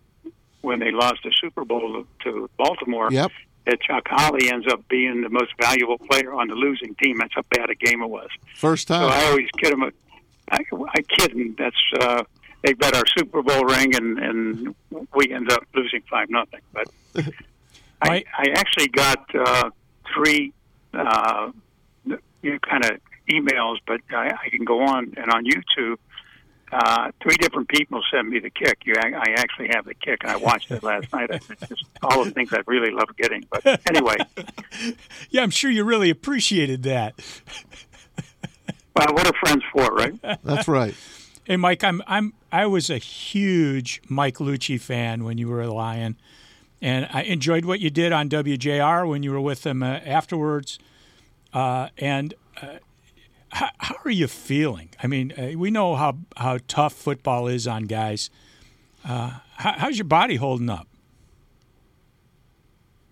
when 0.62 0.80
they 0.80 0.92
lost 0.92 1.20
the 1.24 1.32
Super 1.40 1.64
Bowl 1.64 2.04
to 2.24 2.50
Baltimore 2.58 3.08
Yep. 3.12 3.32
That 3.68 3.82
Chuck 3.82 4.08
Howley 4.08 4.50
ends 4.50 4.66
up 4.72 4.88
being 4.88 5.22
the 5.22 5.30
most 5.30 5.52
valuable 5.60 5.98
player 5.98 6.34
on 6.34 6.48
the 6.48 6.56
losing 6.56 6.96
team. 6.96 7.18
That's 7.20 7.34
how 7.36 7.44
bad 7.50 7.70
a 7.70 7.76
game 7.76 8.02
it 8.02 8.10
was. 8.10 8.30
First 8.56 8.88
time. 8.88 9.10
So. 9.10 9.16
I 9.16 9.26
always 9.26 9.50
kid 9.62 9.74
him. 9.74 9.84
I, 9.84 9.90
I 10.52 11.02
kid 11.02 11.34
him. 11.34 11.56
That's 11.58 11.76
uh, 12.00 12.24
they 12.64 12.74
bet 12.74 12.96
our 12.96 13.04
Super 13.18 13.42
Bowl 13.42 13.64
ring, 13.66 13.96
and 13.96 14.18
and 14.20 14.76
we 15.14 15.32
end 15.32 15.52
up 15.52 15.64
losing 15.76 16.02
five 16.10 16.30
nothing. 16.30 16.62
But 16.74 16.88
I, 18.02 18.24
I 18.38 18.50
actually 18.56 18.88
got 18.88 19.36
uh, 19.36 19.70
three, 20.14 20.54
uh, 20.94 21.52
you 22.06 22.20
know, 22.44 22.60
kind 22.60 22.86
of 22.86 23.00
emails, 23.30 23.78
but 23.86 24.02
I, 24.12 24.34
I 24.46 24.50
can 24.50 24.64
go 24.64 24.82
on 24.82 25.14
and 25.18 25.32
on 25.32 25.46
YouTube. 25.46 25.98
Uh, 26.72 27.12
three 27.22 27.36
different 27.38 27.70
people 27.70 28.02
sent 28.12 28.28
me 28.28 28.40
the 28.40 28.50
kick. 28.50 28.80
You, 28.86 28.94
I, 28.98 29.14
I 29.14 29.36
actually 29.38 29.70
have 29.74 29.86
the 29.86 29.94
kick, 29.94 30.20
and 30.22 30.32
I 30.32 30.36
watched 30.36 30.70
it 30.70 30.84
last 30.84 31.12
night. 31.14 31.30
It's 31.32 31.48
just 31.70 31.86
all 32.04 32.26
the 32.26 32.32
things 32.32 32.52
I 32.52 32.60
really 32.68 32.92
love 32.92 33.16
getting. 33.18 33.46
But 33.50 33.82
anyway, 33.88 34.18
Yeah, 35.30 35.44
I'm 35.44 35.50
sure 35.50 35.72
you 35.72 35.84
really 35.84 36.10
appreciated 36.10 36.84
that. 36.84 37.16
well, 38.96 39.08
what 39.14 39.28
are 39.28 39.34
friends 39.40 39.64
for, 39.72 39.86
right? 39.94 40.20
That's 40.44 40.68
right. 40.68 40.94
Hey, 41.46 41.56
Mike, 41.56 41.84
I'm 41.84 42.02
I'm 42.08 42.34
I 42.52 42.66
was 42.66 42.90
a 42.90 42.98
huge 42.98 44.02
Mike 44.10 44.38
Lucci 44.38 44.80
fan 44.80 45.24
when 45.24 45.38
you 45.38 45.48
were 45.48 45.62
a 45.62 45.72
Lion, 45.72 46.18
and 46.82 47.08
I 47.12 47.22
enjoyed 47.22 47.64
what 47.64 47.80
you 47.80 47.90
did 47.90 48.12
on 48.12 48.28
WJR 48.28 49.08
when 49.08 49.24
you 49.24 49.32
were 49.32 49.42
with 49.42 49.64
them 49.64 49.82
uh, 49.82 50.00
afterwards. 50.06 50.80
Uh, 51.54 51.88
and 51.98 52.34
uh, 52.62 52.80
how, 53.52 53.70
how 53.78 53.96
are 54.06 54.12
you 54.12 54.28
feeling? 54.28 54.90
I 55.02 55.08
mean, 55.08 55.34
uh, 55.38 55.58
we 55.58 55.72
know 55.72 55.96
how 55.96 56.18
how 56.36 56.60
tough 56.68 56.94
football 56.94 57.48
is 57.48 57.68
on 57.68 57.84
guys. 57.84 58.30
Uh, 59.06 59.40
how, 59.56 59.74
how's 59.78 59.98
your 59.98 60.06
body 60.06 60.36
holding 60.36 60.70
up? 60.70 60.88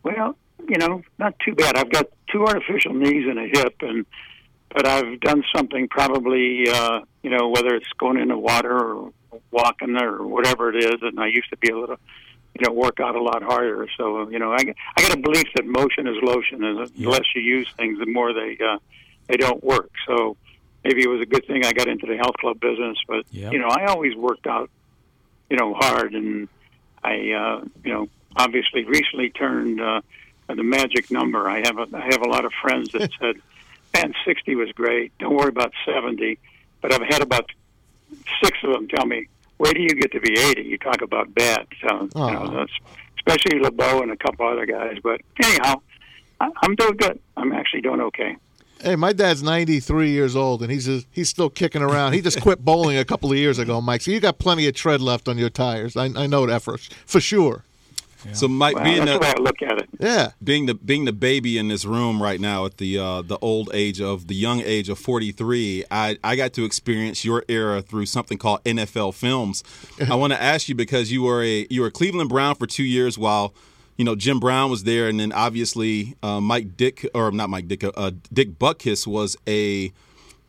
Well, 0.04 0.38
you 0.68 0.77
know, 0.77 1.01
not 1.18 1.38
too 1.39 1.56
bad. 1.56 1.77
I've 1.77 1.92
got 1.92 2.08
two 2.32 2.46
artificial 2.46 2.94
knees 2.94 3.27
and 3.27 3.40
a 3.40 3.48
hip, 3.48 3.75
and 3.81 4.05
but 4.70 4.86
I've 4.86 5.20
done 5.22 5.44
something 5.55 5.88
probably, 5.88 6.70
uh, 6.70 7.01
you 7.24 7.29
know, 7.29 7.50
whether 7.50 7.75
it's 7.75 7.92
going 7.98 8.20
in 8.20 8.27
the 8.27 8.38
water 8.38 8.77
or 8.77 9.14
walking 9.51 9.96
or 9.96 10.27
whatever 10.27 10.70
it 10.70 10.83
is. 10.83 11.01
And 11.01 11.20
I 11.20 11.27
used 11.27 11.50
to 11.50 11.57
be 11.57 11.70
able 11.70 11.88
to, 11.88 11.98
you 12.59 12.68
know, 12.68 12.74
work 12.74 13.00
out 13.00 13.16
a 13.16 13.22
lot 13.22 13.42
harder. 13.42 13.88
So 13.98 14.29
you 14.29 14.40
know, 14.40 14.51
I 14.51 14.74
I 14.98 15.01
got 15.01 15.14
a 15.14 15.20
belief 15.20 15.48
that 15.55 15.66
motion 15.66 16.07
is 16.07 16.18
lotion, 16.22 16.64
and 16.64 16.88
the 16.88 17.09
less 17.09 17.24
you 17.33 17.42
use 17.42 17.72
things, 17.77 18.00
the 18.00 18.05
more 18.05 18.33
they 18.33 18.57
uh, 18.64 18.77
they 19.27 19.38
don't 19.38 19.64
work. 19.64 19.92
So 20.07 20.38
maybe 20.83 21.03
it 21.03 21.07
was 21.09 21.22
a 21.22 21.25
good 21.25 21.46
thing 21.48 21.66
I 21.66 21.74
got 21.74 21.88
into 21.88 22.05
the 22.05 22.18
health 22.18 22.38
club 22.38 22.59
business. 22.59 22.98
But 23.07 23.25
Yep. 23.31 23.53
you 23.53 23.59
know, 23.59 23.68
I 23.70 23.85
always 23.85 24.16
worked 24.16 24.48
out, 24.48 24.70
you 25.50 25.57
know, 25.57 25.74
hard, 25.74 26.14
and 26.14 26.48
I, 27.03 27.31
uh, 27.31 27.66
you 27.83 27.94
know, 27.94 28.07
obviously 28.35 28.83
recently 28.83 29.29
turned 29.29 29.79
uh, 29.81 30.01
the 30.48 30.64
magic 30.64 31.09
number. 31.11 31.50
I 31.50 31.59
have 31.66 31.77
a, 31.77 31.88
I 31.94 32.01
have 32.11 32.22
a 32.22 32.27
lot 32.29 32.46
of 32.46 32.51
friends 32.61 32.92
that 32.94 33.09
said, 33.20 33.35
"Man, 33.94 34.14
60 34.25 34.55
was 34.55 34.72
great. 34.72 35.11
Don't 35.20 35.35
worry 35.35 35.50
about 35.50 35.72
70." 35.85 36.38
But 36.81 36.94
I've 36.94 37.01
had 37.09 37.22
about 37.22 37.50
six 38.44 38.57
of 38.64 38.72
them 38.74 38.88
tell 38.88 39.05
me, 39.05 39.27
"Where 39.57 39.74
do 39.74 39.81
you 39.81 39.90
get 39.90 40.11
to 40.11 40.20
be 40.20 40.33
80? 40.38 40.64
You 40.64 40.77
talk 40.77 41.01
about 41.01 41.33
bad." 41.33 41.68
So, 41.81 42.09
you 42.27 42.33
know, 42.33 42.48
that's, 42.57 42.72
especially 43.18 43.59
LeBeau 43.59 44.01
and 44.03 44.11
a 44.11 44.18
couple 44.18 44.48
other 44.48 44.66
guys. 44.68 44.98
But 45.01 45.22
anyhow, 45.44 45.81
I, 46.40 46.50
I'm 46.61 46.75
doing 46.75 46.96
good. 46.98 47.20
I'm 47.38 47.51
actually 47.53 47.81
doing 47.81 48.01
okay. 48.01 48.35
Hey, 48.81 48.96
my 48.96 49.14
dad's 49.14 49.42
93 49.42 50.11
years 50.11 50.35
old, 50.35 50.61
and 50.61 50.72
he's 50.72 50.85
just, 50.85 51.07
he's 51.11 51.29
still 51.29 51.50
kicking 51.50 51.81
around. 51.81 52.14
He 52.14 52.22
just 52.22 52.42
quit 52.42 52.64
bowling 52.64 52.98
a 52.98 53.05
couple 53.05 53.31
of 53.31 53.38
years 53.38 53.57
ago, 53.57 53.81
Mike. 53.81 54.01
So 54.01 54.11
you 54.11 54.20
got 54.20 54.38
plenty 54.38 54.68
of 54.68 54.75
tread 54.75 55.01
left 55.01 55.27
on 55.27 55.38
your 55.38 55.50
tires. 55.50 55.96
I, 55.98 56.05
I 56.16 56.27
know 56.27 56.46
that 56.46 56.61
for 56.61 56.77
for 57.05 57.20
sure. 57.20 57.64
So 58.33 58.48
Mike, 58.48 58.74
Well, 58.75 58.83
being 58.85 59.05
that's 59.05 59.20
the 59.20 59.20
way 59.20 59.33
I 59.38 59.40
look 59.40 59.61
at 59.61 59.77
it. 59.77 59.90
Yeah. 60.00 60.31
being 60.44 60.66
the 60.66 60.74
being 60.74 61.05
the 61.05 61.14
baby 61.14 61.59
in 61.59 61.68
this 61.68 61.85
room 61.85 62.22
right 62.24 62.40
now 62.40 62.66
at 62.66 62.77
the 62.77 62.98
uh, 62.98 63.22
the 63.22 63.38
old 63.40 63.70
age 63.72 64.01
of 64.01 64.27
the 64.27 64.33
young 64.33 64.61
age 64.61 64.90
of 64.90 64.98
43, 64.98 65.85
I 65.92 66.18
I 66.24 66.35
got 66.35 66.51
to 66.53 66.66
experience 66.66 67.24
your 67.24 67.44
era 67.48 67.83
through 67.83 68.07
something 68.07 68.40
called 68.40 68.64
NFL 68.64 69.14
Films. 69.14 69.64
I 70.09 70.16
want 70.16 70.33
to 70.33 70.42
ask 70.42 70.68
you 70.68 70.74
because 70.75 71.11
you 71.11 71.22
were 71.22 71.44
a 71.44 71.68
you 71.70 71.81
were 71.81 71.88
a 71.88 71.92
Cleveland 71.92 72.29
Brown 72.29 72.55
for 72.55 72.66
two 72.66 72.83
years 72.83 73.16
while 73.18 73.53
you 73.98 74.05
know 74.05 74.16
Jim 74.16 74.40
Brown 74.40 74.70
was 74.70 74.84
there, 74.84 75.08
and 75.08 75.20
then 75.20 75.31
obviously 75.31 76.16
uh, 76.22 76.42
Mike 76.42 76.75
Dick 76.77 77.08
or 77.14 77.31
not 77.31 77.50
Mike 77.50 77.68
Dick 77.68 77.84
uh, 77.84 78.12
Dick 78.31 78.58
Butkus 78.60 79.08
was 79.08 79.38
a 79.48 79.92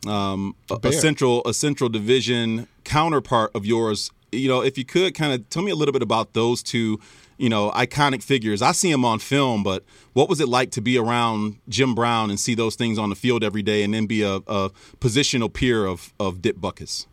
um, 0.05 0.55
a, 0.69 0.77
a 0.83 0.91
central 0.91 1.41
a 1.45 1.53
central 1.53 1.89
division 1.89 2.67
counterpart 2.83 3.51
of 3.55 3.65
yours. 3.65 4.11
You 4.31 4.49
know, 4.49 4.61
if 4.61 4.77
you 4.77 4.85
could 4.85 5.15
kind 5.15 5.33
of 5.33 5.49
tell 5.49 5.63
me 5.63 5.71
a 5.71 5.75
little 5.75 5.93
bit 5.93 6.01
about 6.01 6.33
those 6.33 6.61
two, 6.61 6.99
you 7.37 7.47
know, 7.47 7.71
iconic 7.71 8.21
figures. 8.21 8.61
I 8.61 8.73
see 8.73 8.91
them 8.91 9.05
on 9.05 9.19
film, 9.19 9.63
but 9.63 9.83
what 10.13 10.27
was 10.27 10.41
it 10.41 10.49
like 10.49 10.71
to 10.71 10.81
be 10.81 10.97
around 10.97 11.57
Jim 11.69 11.95
Brown 11.95 12.29
and 12.29 12.39
see 12.39 12.53
those 12.53 12.75
things 12.75 12.99
on 12.99 13.09
the 13.09 13.15
field 13.15 13.43
every 13.43 13.63
day, 13.63 13.83
and 13.83 13.93
then 13.93 14.05
be 14.05 14.23
a, 14.23 14.35
a 14.47 14.71
positional 14.99 15.51
peer 15.51 15.85
of 15.85 16.13
of 16.19 16.41
Dick 16.41 16.57
Butkus? 16.57 17.07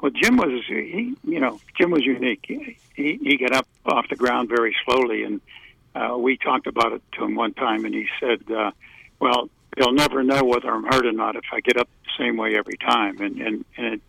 Well, 0.00 0.10
Jim 0.10 0.36
was 0.36 0.64
he, 0.66 1.14
you 1.22 1.38
know, 1.38 1.60
Jim 1.78 1.92
was 1.92 2.04
unique. 2.04 2.44
He 2.48 2.76
he, 2.94 3.18
he 3.22 3.36
got 3.36 3.52
up 3.52 3.66
off 3.86 4.08
the 4.08 4.16
ground 4.16 4.48
very 4.48 4.74
slowly, 4.84 5.22
and 5.24 5.40
uh, 5.94 6.16
we 6.18 6.36
talked 6.36 6.66
about 6.66 6.92
it 6.92 7.02
to 7.12 7.24
him 7.24 7.34
one 7.34 7.52
time, 7.54 7.84
and 7.84 7.94
he 7.94 8.06
said, 8.20 8.50
uh, 8.50 8.70
"Well, 9.20 9.50
they'll 9.76 9.92
never 9.92 10.22
know 10.22 10.44
whether 10.44 10.70
I'm 10.70 10.84
hurt 10.84 11.06
or 11.06 11.12
not 11.12 11.36
if 11.36 11.44
I 11.52 11.60
get 11.60 11.76
up 11.76 11.88
the 12.04 12.10
same 12.24 12.36
way 12.36 12.56
every 12.56 12.76
time." 12.76 13.20
And 13.20 13.40
and 13.40 13.64
and 13.76 13.86
it, 13.94 14.00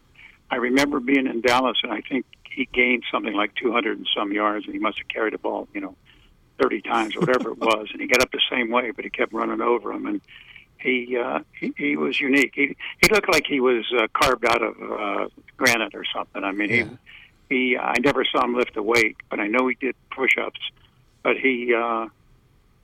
I 0.51 0.57
remember 0.57 0.99
being 0.99 1.27
in 1.27 1.41
Dallas, 1.41 1.77
and 1.83 1.91
I 1.91 2.01
think 2.01 2.25
he 2.49 2.65
gained 2.71 3.03
something 3.11 3.33
like 3.33 3.55
200 3.55 3.97
and 3.97 4.07
some 4.15 4.31
yards, 4.31 4.65
and 4.65 4.73
he 4.73 4.79
must 4.79 4.99
have 4.99 5.07
carried 5.07 5.33
the 5.33 5.39
ball, 5.39 5.67
you 5.73 5.81
know, 5.81 5.95
30 6.61 6.81
times, 6.81 7.15
or 7.15 7.21
whatever 7.21 7.49
it 7.49 7.57
was, 7.57 7.87
and 7.91 7.99
he 7.99 8.07
got 8.07 8.21
up 8.21 8.31
the 8.31 8.39
same 8.51 8.69
way, 8.69 8.91
but 8.91 9.03
he 9.03 9.09
kept 9.09 9.33
running 9.33 9.59
over 9.61 9.91
him, 9.91 10.05
and 10.05 10.21
he 10.79 11.17
uh, 11.17 11.39
he, 11.59 11.73
he 11.77 11.95
was 11.95 12.19
unique. 12.21 12.51
He 12.53 12.75
he 13.01 13.09
looked 13.09 13.29
like 13.31 13.45
he 13.47 13.59
was 13.59 13.85
uh, 13.97 14.07
carved 14.13 14.45
out 14.45 14.61
of 14.61 14.75
uh, 14.81 15.27
granite 15.57 15.95
or 15.95 16.03
something. 16.13 16.43
I 16.43 16.51
mean, 16.51 16.69
Yeah. 16.69 16.75
he 16.75 16.89
he. 17.49 17.77
I 17.77 17.95
never 18.03 18.25
saw 18.25 18.43
him 18.43 18.55
lift 18.55 18.75
a 18.77 18.83
weight, 18.83 19.17
but 19.29 19.39
I 19.39 19.47
know 19.47 19.67
he 19.67 19.75
did 19.75 19.95
push-ups. 20.11 20.59
But 21.23 21.37
he 21.37 21.73
uh, 21.73 22.07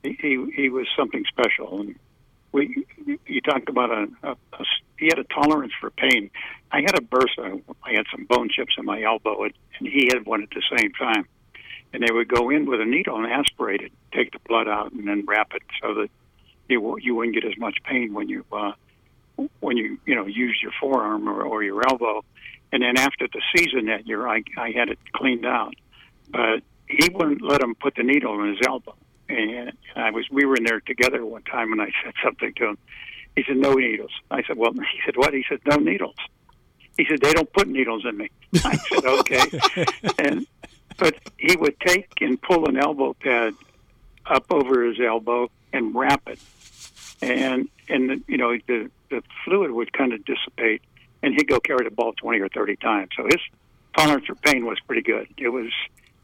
he, 0.03 0.17
he 0.21 0.51
he 0.55 0.69
was 0.69 0.87
something 0.97 1.23
special. 1.27 1.81
And 1.81 1.95
we 2.51 2.85
you 3.25 3.41
talk 3.41 3.69
about 3.69 3.91
a, 3.91 4.07
a, 4.23 4.31
a 4.31 4.65
he 4.97 5.05
had 5.05 5.19
a 5.19 5.23
tolerance 5.25 5.73
for 5.79 5.89
pain. 5.91 6.29
I 6.71 6.81
had 6.81 6.97
a 6.97 7.01
bursa. 7.01 7.61
I 7.83 7.91
had 7.91 8.05
some 8.11 8.25
bone 8.25 8.49
chips 8.49 8.75
in 8.77 8.85
my 8.85 9.01
elbow, 9.01 9.43
and, 9.43 9.53
and 9.79 9.87
he 9.87 10.09
had 10.13 10.25
one 10.25 10.43
at 10.43 10.49
the 10.49 10.63
same 10.77 10.91
time. 10.93 11.25
And 11.91 12.03
they 12.03 12.11
would 12.11 12.27
go 12.27 12.49
in 12.51 12.67
with 12.67 12.81
a 12.81 12.85
needle 12.85 13.17
and 13.17 13.25
aspirate 13.25 13.81
it, 13.81 13.91
take 14.13 14.31
the 14.31 14.39
blood 14.47 14.67
out, 14.67 14.91
and 14.91 15.07
then 15.07 15.25
wrap 15.25 15.53
it 15.55 15.63
so 15.81 15.95
that 15.95 16.09
you 16.67 16.97
you 17.01 17.15
wouldn't 17.15 17.35
get 17.35 17.45
as 17.45 17.57
much 17.57 17.77
pain 17.83 18.13
when 18.13 18.29
you 18.29 18.45
uh, 18.51 18.73
when 19.59 19.77
you 19.77 19.97
you 20.05 20.15
know 20.15 20.25
use 20.25 20.57
your 20.61 20.71
forearm 20.79 21.27
or, 21.27 21.41
or 21.41 21.63
your 21.63 21.81
elbow. 21.89 22.23
And 22.71 22.83
then 22.83 22.97
after 22.97 23.27
the 23.27 23.41
season 23.55 23.85
that 23.87 24.07
year, 24.07 24.27
I 24.27 24.43
I 24.57 24.71
had 24.71 24.89
it 24.89 24.99
cleaned 25.13 25.45
out, 25.45 25.75
but 26.29 26.61
he 26.87 27.09
wouldn't 27.09 27.41
let 27.41 27.61
him 27.61 27.75
put 27.75 27.95
the 27.95 28.03
needle 28.03 28.41
in 28.41 28.49
his 28.49 28.59
elbow. 28.67 28.95
And 29.27 29.73
I 29.95 30.11
was 30.11 30.25
we 30.31 30.45
were 30.45 30.55
in 30.55 30.63
there 30.63 30.81
together 30.81 31.25
one 31.25 31.43
time, 31.43 31.71
and 31.71 31.81
I 31.81 31.91
said 32.03 32.13
something 32.23 32.53
to 32.55 32.69
him. 32.69 32.77
He 33.35 33.43
said, 33.47 33.57
"No 33.57 33.73
needles." 33.73 34.11
I 34.31 34.43
said, 34.43 34.57
"Well," 34.57 34.73
he 34.73 34.99
said, 35.05 35.15
"What?" 35.17 35.33
He 35.33 35.45
said, 35.47 35.59
"No 35.65 35.77
needles." 35.77 36.15
He 36.97 37.05
said, 37.05 37.21
"They 37.21 37.33
don't 37.33 37.51
put 37.53 37.67
needles 37.67 38.05
in 38.05 38.17
me." 38.17 38.29
I 38.63 38.77
said, 38.77 39.05
"Okay." 39.05 39.85
and 40.19 40.47
but 40.97 41.15
he 41.37 41.55
would 41.55 41.79
take 41.79 42.09
and 42.21 42.41
pull 42.41 42.67
an 42.67 42.77
elbow 42.77 43.13
pad 43.13 43.53
up 44.25 44.45
over 44.51 44.83
his 44.83 44.99
elbow 44.99 45.49
and 45.71 45.95
wrap 45.95 46.27
it, 46.27 46.39
and 47.21 47.69
and 47.87 48.09
the, 48.09 48.21
you 48.27 48.37
know 48.37 48.57
the 48.67 48.89
the 49.09 49.23
fluid 49.43 49.71
would 49.71 49.93
kind 49.93 50.13
of 50.13 50.23
dissipate, 50.25 50.81
and 51.23 51.33
he'd 51.33 51.47
go 51.47 51.59
carry 51.59 51.83
the 51.83 51.91
ball 51.91 52.13
twenty 52.13 52.39
or 52.39 52.49
thirty 52.49 52.75
times. 52.75 53.09
So 53.17 53.25
his 53.25 53.37
tolerance 53.97 54.25
for 54.25 54.35
pain 54.35 54.65
was 54.65 54.79
pretty 54.81 55.01
good. 55.01 55.27
It 55.37 55.49
was 55.49 55.71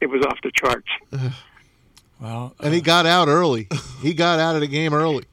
it 0.00 0.06
was 0.06 0.22
off 0.26 0.38
the 0.42 0.50
charts. 0.52 0.88
Well, 2.20 2.54
And 2.60 2.72
he 2.72 2.80
got 2.80 3.04
out 3.04 3.28
early. 3.28 3.68
He 4.00 4.14
got 4.14 4.38
out 4.40 4.54
of 4.54 4.62
the 4.62 4.66
game 4.66 4.94
early. 4.94 5.24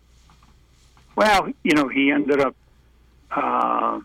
Well, 1.15 1.47
you 1.63 1.73
know, 1.75 1.87
he 1.87 2.11
ended 2.11 2.41
up. 2.41 2.55
Uh, 3.31 4.01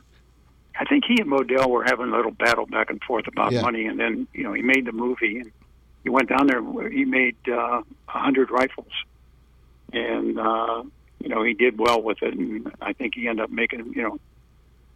I 0.79 0.85
think 0.89 1.05
he 1.05 1.21
and 1.21 1.29
Modell 1.29 1.69
were 1.69 1.83
having 1.83 2.07
a 2.13 2.17
little 2.17 2.31
battle 2.31 2.67
back 2.67 2.89
and 2.91 3.03
forth 3.03 3.27
about 3.27 3.51
Yeah. 3.53 3.63
money, 3.63 3.87
and 3.87 3.99
then 3.99 4.29
you 4.33 4.45
know 4.45 4.53
he 4.53 4.63
made 4.63 4.85
the 4.87 4.93
movie 4.93 5.39
and 5.39 5.51
he 6.05 6.09
went 6.11 6.29
down 6.29 6.47
there. 6.47 6.63
He 6.89 7.05
made 7.05 7.35
uh, 7.49 7.83
a 7.83 8.19
hundred 8.19 8.51
rifles, 8.53 8.93
and 9.93 10.39
uh, 10.39 10.83
you 11.21 11.29
know 11.29 11.43
he 11.43 11.55
did 11.55 11.79
well 11.79 12.01
with 12.01 12.23
it, 12.23 12.35
and 12.35 12.71
I 12.81 12.93
think 12.93 13.15
he 13.17 13.27
ended 13.27 13.43
up 13.45 13.51
making 13.51 13.93
you 13.95 14.03
know 14.03 14.21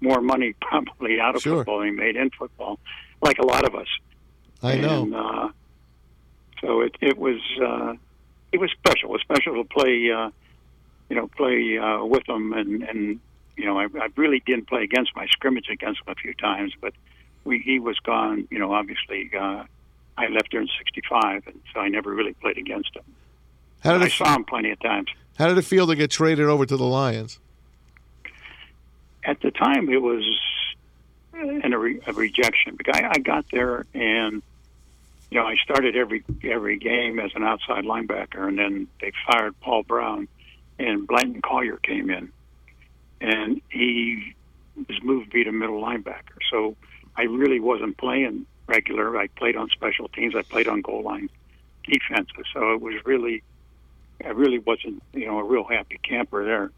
more 0.02 0.20
money 0.20 0.54
probably 0.60 1.20
out 1.20 1.36
of 1.36 1.42
Sure. 1.42 1.58
football 1.58 1.78
than 1.80 1.88
he 1.88 1.94
made 1.94 2.16
in 2.16 2.30
football, 2.30 2.78
like 3.22 3.38
a 3.38 3.46
lot 3.46 3.64
of 3.66 3.74
us. 3.74 3.88
I 4.62 4.76
know. 4.76 5.02
And, 5.02 5.14
uh, 5.14 5.48
so 6.60 6.80
it 6.82 6.94
it 7.00 7.18
was 7.18 7.40
uh, 7.60 7.94
it 8.52 8.58
was 8.60 8.70
special. 8.72 9.08
It 9.10 9.12
was 9.12 9.20
special 9.22 9.54
to 9.62 9.64
play, 9.68 10.10
uh, 10.10 10.30
you 11.08 11.16
know, 11.16 11.26
play 11.28 11.78
uh, 11.78 12.04
with 12.04 12.28
him, 12.28 12.52
and 12.52 12.82
and 12.82 13.20
you 13.56 13.64
know, 13.66 13.78
I, 13.78 13.84
I 14.00 14.08
really 14.16 14.42
didn't 14.46 14.68
play 14.68 14.82
against 14.84 15.14
my 15.16 15.26
scrimmage 15.26 15.68
against 15.70 16.00
him 16.00 16.08
a 16.08 16.14
few 16.14 16.34
times, 16.34 16.72
but 16.80 16.94
we 17.44 17.58
he 17.58 17.78
was 17.80 17.98
gone. 18.00 18.46
You 18.50 18.58
know, 18.60 18.72
obviously, 18.72 19.30
uh, 19.36 19.64
I 20.16 20.28
left 20.28 20.52
there 20.52 20.60
in 20.60 20.68
'65, 20.78 21.46
and 21.48 21.60
so 21.74 21.80
I 21.80 21.88
never 21.88 22.14
really 22.14 22.34
played 22.34 22.58
against 22.58 22.94
him. 22.94 23.02
How 23.80 23.94
did 23.94 24.02
I 24.02 24.06
it 24.06 24.12
saw 24.12 24.36
him 24.36 24.44
plenty 24.44 24.70
of 24.70 24.78
times. 24.80 25.08
How 25.38 25.48
did 25.48 25.58
it 25.58 25.62
feel 25.62 25.86
to 25.88 25.96
get 25.96 26.10
traded 26.12 26.46
over 26.46 26.64
to 26.66 26.76
the 26.76 26.84
Lions? 26.84 27.40
At 29.24 29.40
the 29.40 29.50
time 29.50 29.88
it 29.88 30.00
was 30.00 30.24
in 31.34 31.72
a, 31.72 31.78
re- 31.78 32.00
a 32.06 32.12
rejection. 32.12 32.76
Because 32.76 33.00
I, 33.00 33.10
I 33.14 33.18
got 33.18 33.46
there 33.50 33.86
and 33.94 34.42
you 35.30 35.38
know 35.38 35.46
I 35.46 35.56
started 35.56 35.96
every 35.96 36.24
every 36.44 36.78
game 36.78 37.18
as 37.18 37.32
an 37.34 37.42
outside 37.42 37.84
linebacker 37.84 38.46
and 38.46 38.58
then 38.58 38.88
they 39.00 39.12
fired 39.26 39.58
Paul 39.60 39.82
Brown 39.82 40.28
and 40.78 41.06
Blanton 41.06 41.42
Collier 41.42 41.76
came 41.76 42.10
in. 42.10 42.32
And 43.20 43.60
he 43.70 44.34
was 44.76 45.02
moved 45.02 45.26
to 45.26 45.30
be 45.32 45.44
the 45.44 45.52
middle 45.52 45.80
linebacker. 45.80 46.38
So 46.50 46.76
I 47.16 47.22
really 47.22 47.60
wasn't 47.60 47.96
playing 47.96 48.46
regular. 48.66 49.16
I 49.16 49.28
played 49.28 49.56
on 49.56 49.68
special 49.68 50.08
teams. 50.08 50.34
I 50.34 50.42
played 50.42 50.66
on 50.66 50.80
goal 50.80 51.02
line 51.02 51.28
defenses. 51.84 52.46
So 52.52 52.72
it 52.72 52.80
was 52.80 52.94
really 53.04 53.42
I 54.24 54.30
really 54.30 54.58
wasn't 54.58 55.02
you 55.12 55.26
know 55.26 55.38
a 55.38 55.44
real 55.44 55.64
happy 55.64 55.98
camper 56.02 56.44
there 56.44 56.70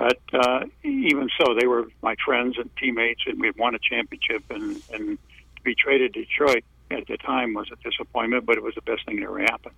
but 0.00 0.18
uh, 0.32 0.64
even 0.82 1.28
so, 1.38 1.54
they 1.54 1.66
were 1.66 1.86
my 2.02 2.16
friends 2.24 2.56
and 2.56 2.74
teammates, 2.78 3.20
and 3.26 3.38
we 3.38 3.48
had 3.48 3.56
won 3.58 3.74
a 3.74 3.78
championship. 3.78 4.42
And, 4.48 4.82
and 4.94 5.18
to 5.56 5.62
be 5.62 5.74
traded 5.74 6.14
to 6.14 6.24
Detroit 6.24 6.64
at 6.90 7.06
the 7.06 7.18
time 7.18 7.52
was 7.52 7.68
a 7.70 7.76
disappointment, 7.86 8.46
but 8.46 8.56
it 8.56 8.62
was 8.62 8.74
the 8.74 8.80
best 8.80 9.04
thing 9.04 9.16
that 9.16 9.24
ever 9.24 9.40
happened. 9.40 9.74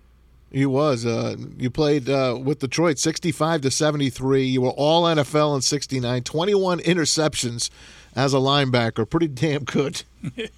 You 0.53 0.71
was. 0.71 1.05
Uh, 1.05 1.35
you 1.59 1.71
played 1.71 2.09
uh, 2.09 2.39
with 2.41 2.61
Detroit 2.61 2.99
65 3.01 3.63
to 3.63 3.71
73. 3.73 4.45
You 4.45 4.61
were 4.61 4.71
all 4.71 5.05
NFL 5.05 5.57
in 5.57 5.61
69. 5.63 6.23
21 6.23 6.79
interceptions 6.81 7.71
as 8.15 8.33
a 8.33 8.37
linebacker. 8.37 9.09
Pretty 9.09 9.29
damn 9.29 9.65
good. 9.65 10.05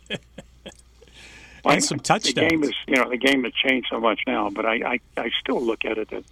Well, 1.65 1.81
some 1.81 1.97
The 1.97 2.05
touchdowns. 2.05 2.51
game 2.51 2.63
is, 2.63 2.75
you 2.87 2.97
know, 2.97 3.09
the 3.09 3.17
game 3.17 3.45
has 3.45 3.55
changed 3.55 3.87
so 3.91 3.99
much 3.99 4.21
now, 4.27 4.51
but 4.51 4.67
I, 4.67 4.75
I, 4.75 5.01
I 5.17 5.31
still 5.41 5.63
look 5.65 5.87
at 5.87 5.97
it 5.97 6.11
that, 6.11 6.25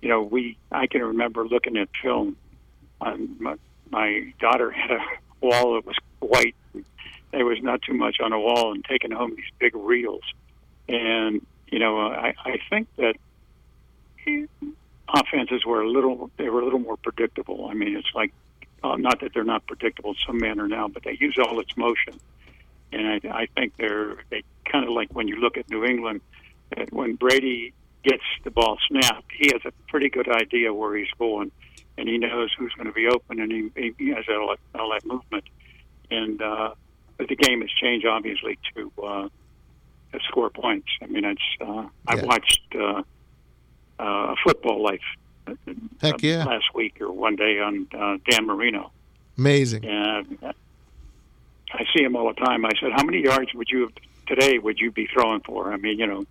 you 0.00 0.08
know, 0.08 0.22
we. 0.22 0.56
I 0.70 0.86
can 0.86 1.02
remember 1.02 1.44
looking 1.44 1.76
at 1.76 1.88
film. 2.00 2.36
On 3.00 3.36
my, 3.38 3.54
my 3.90 4.32
daughter 4.40 4.70
had 4.70 4.90
a 4.90 5.00
wall 5.40 5.74
that 5.74 5.86
was 5.86 5.96
white. 6.20 6.54
There 7.32 7.44
was 7.44 7.62
not 7.62 7.82
too 7.82 7.94
much 7.94 8.20
on 8.20 8.30
the 8.32 8.38
wall, 8.38 8.72
and 8.72 8.84
taking 8.84 9.12
home 9.12 9.34
these 9.36 9.50
big 9.58 9.74
reels. 9.74 10.22
And 10.88 11.46
you 11.68 11.78
know, 11.78 12.00
I, 12.00 12.34
I 12.44 12.58
think 12.68 12.88
that 12.96 13.14
offenses 15.08 15.64
were 15.64 15.82
a 15.82 15.88
little. 15.88 16.30
They 16.36 16.48
were 16.48 16.60
a 16.60 16.64
little 16.64 16.80
more 16.80 16.96
predictable. 16.96 17.68
I 17.70 17.74
mean, 17.74 17.96
it's 17.96 18.10
like, 18.14 18.32
uh, 18.82 18.96
not 18.96 19.20
that 19.20 19.32
they're 19.32 19.44
not 19.44 19.66
predictable 19.66 20.10
in 20.10 20.16
some 20.26 20.38
manner 20.38 20.66
now, 20.66 20.88
but 20.88 21.04
they 21.04 21.16
use 21.20 21.38
all 21.38 21.60
its 21.60 21.76
motion 21.76 22.18
and 22.92 23.06
I, 23.06 23.42
I 23.42 23.46
think 23.46 23.76
they're 23.76 24.16
they 24.30 24.42
kind 24.64 24.84
of 24.84 24.92
like 24.92 25.12
when 25.12 25.28
you 25.28 25.36
look 25.36 25.56
at 25.56 25.70
New 25.70 25.84
England, 25.84 26.20
that 26.76 26.92
when 26.92 27.14
Brady 27.14 27.72
gets 28.02 28.22
the 28.44 28.50
ball 28.50 28.78
snapped, 28.88 29.30
he 29.36 29.50
has 29.52 29.62
a 29.64 29.72
pretty 29.88 30.08
good 30.08 30.28
idea 30.28 30.72
where 30.72 30.96
he's 30.96 31.10
going, 31.18 31.50
and 32.00 32.08
he 32.08 32.18
knows 32.18 32.50
who's 32.58 32.72
going 32.74 32.86
to 32.86 32.92
be 32.92 33.06
open, 33.06 33.38
and 33.40 33.52
he, 33.52 33.92
he 33.98 34.08
has 34.10 34.24
all 34.28 34.48
that, 34.48 34.80
all 34.80 34.90
that 34.90 35.04
movement. 35.04 35.44
And 36.10 36.40
uh, 36.42 36.74
but 37.18 37.28
the 37.28 37.36
game 37.36 37.60
has 37.60 37.70
changed 37.70 38.06
obviously 38.06 38.58
to 38.74 38.90
uh, 39.02 39.28
to 40.12 40.20
score 40.28 40.50
points. 40.50 40.88
I 41.02 41.06
mean, 41.06 41.24
it's 41.24 41.40
uh, 41.60 41.86
I 42.08 42.16
Yeah. 42.16 42.24
watched 42.24 42.62
uh, 42.74 43.02
uh, 43.98 44.34
Football 44.44 44.82
Life. 44.82 45.00
uh, 45.46 46.12
yeah. 46.20 46.44
Last 46.44 46.74
week 46.74 47.00
or 47.00 47.12
one 47.12 47.36
day 47.36 47.60
on 47.60 47.86
uh, 47.96 48.16
Dan 48.28 48.46
Marino, 48.46 48.90
Amazing. 49.38 49.84
and 49.84 50.38
I 51.72 51.84
see 51.94 52.02
him 52.02 52.16
all 52.16 52.28
the 52.32 52.40
time. 52.40 52.64
I 52.64 52.70
said, 52.80 52.92
"How 52.92 53.04
many 53.04 53.22
yards 53.22 53.52
would 53.54 53.68
you 53.70 53.90
today 54.26 54.58
would 54.58 54.78
you 54.80 54.90
be 54.90 55.06
throwing 55.06 55.40
for?" 55.40 55.72
I 55.72 55.76
mean, 55.76 55.98
you 55.98 56.06
know, 56.06 56.24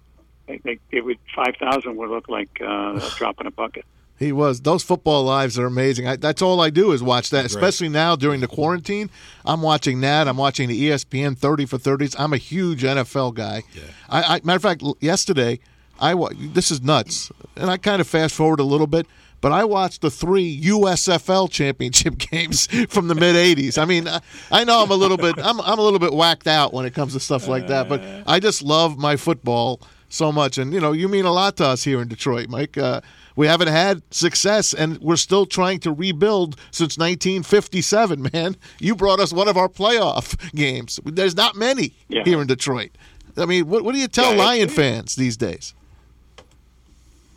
they, 0.48 0.58
they, 0.58 0.80
it 0.92 1.06
would 1.06 1.18
five 1.36 1.56
thousand 1.60 1.96
would 1.98 2.10
look 2.10 2.28
like 2.28 2.60
uh, 2.62 3.00
a 3.02 3.10
drop 3.18 3.40
in 3.42 3.48
a 3.48 3.52
bucket. 3.52 3.86
He 4.20 4.34
was. 4.34 4.60
Those 4.60 4.84
football 4.84 5.24
lives 5.24 5.58
are 5.58 5.66
amazing. 5.66 6.06
I, 6.06 6.18
that's 6.18 6.42
all 6.42 6.60
I 6.60 6.70
do 6.70 6.92
is 6.92 7.02
watch 7.02 7.30
that, 7.30 7.46
especially 7.46 7.88
now 7.88 8.18
during 8.18 8.42
the 8.42 8.48
quarantine. 8.48 9.10
I'm 9.46 9.62
watching 9.62 10.02
that. 10.02 10.28
I'm 10.28 10.36
watching 10.36 10.68
the 10.68 10.90
ESPN 10.90 11.38
30 11.38 11.66
for 11.66 11.78
30s. 11.78 12.16
I'm 12.20 12.34
a 12.34 12.38
huge 12.38 12.84
NFL 12.84 13.34
guy. 13.36 13.64
I, 14.10 14.36
I, 14.36 14.42
matter 14.44 14.58
of 14.58 14.62
fact, 14.62 14.84
yesterday, 15.00 15.60
I 16.02 16.16
this 16.38 16.70
is 16.70 16.82
nuts, 16.82 17.32
and 17.56 17.70
I 17.70 17.78
kind 17.78 18.02
of 18.02 18.08
fast 18.08 18.36
forward 18.36 18.60
a 18.60 18.64
little 18.64 18.88
bit, 18.88 19.08
but 19.40 19.54
I 19.54 19.64
watched 19.64 20.02
the 20.02 20.12
three 20.12 20.62
USFL 20.64 21.50
championship 21.50 22.18
games 22.32 22.68
from 22.90 23.08
the 23.08 23.16
mid 23.16 23.36
80s. 23.36 23.78
I 23.78 23.86
mean, 23.86 24.06
I, 24.08 24.20
I 24.52 24.66
know 24.66 24.84
I'm 24.84 24.92
a 24.92 24.96
little 24.96 25.18
bit 25.18 25.36
I'm, 25.38 25.62
I'm 25.62 25.80
a 25.80 25.82
little 25.82 26.00
bit 26.00 26.14
whacked 26.14 26.48
out 26.48 26.74
when 26.74 26.86
it 26.86 26.94
comes 26.94 27.14
to 27.14 27.22
stuff 27.22 27.48
like 27.48 27.68
that, 27.68 27.88
but 27.88 28.02
I 28.28 28.42
just 28.42 28.62
love 28.64 28.98
my 28.98 29.16
football 29.16 29.80
so 30.10 30.32
much, 30.32 30.58
and 30.58 30.74
you 30.74 30.82
know, 30.82 30.92
you 30.92 31.08
mean 31.08 31.24
a 31.24 31.32
lot 31.32 31.56
to 31.58 31.66
us 31.68 31.86
here 31.86 32.02
in 32.02 32.10
Detroit, 32.10 32.50
Mike. 32.50 32.78
Uh, 32.78 33.00
we 33.40 33.48
haven't 33.48 33.70
had 33.70 34.02
success, 34.14 34.74
and 34.74 34.98
we're 34.98 35.16
still 35.16 35.46
trying 35.46 35.80
to 35.80 35.94
rebuild 35.94 36.58
since 36.72 36.98
1957. 36.98 38.28
Man, 38.34 38.58
you 38.82 38.98
brought 38.98 39.22
us 39.22 39.32
one 39.32 39.48
of 39.48 39.56
our 39.56 39.70
playoff 39.70 40.36
games. 40.56 41.00
There's 41.06 41.38
not 41.38 41.56
many 41.56 41.94
Yeah. 42.10 42.26
here 42.26 42.42
in 42.42 42.48
Detroit. 42.48 42.92
I 43.38 43.46
mean, 43.46 43.70
what, 43.70 43.86
what 43.86 43.94
do 43.96 44.02
you 44.02 44.10
tell 44.10 44.36
Yeah, 44.36 44.44
Lion 44.44 44.68
fans 44.68 45.16
these 45.16 45.38
days? 45.38 45.74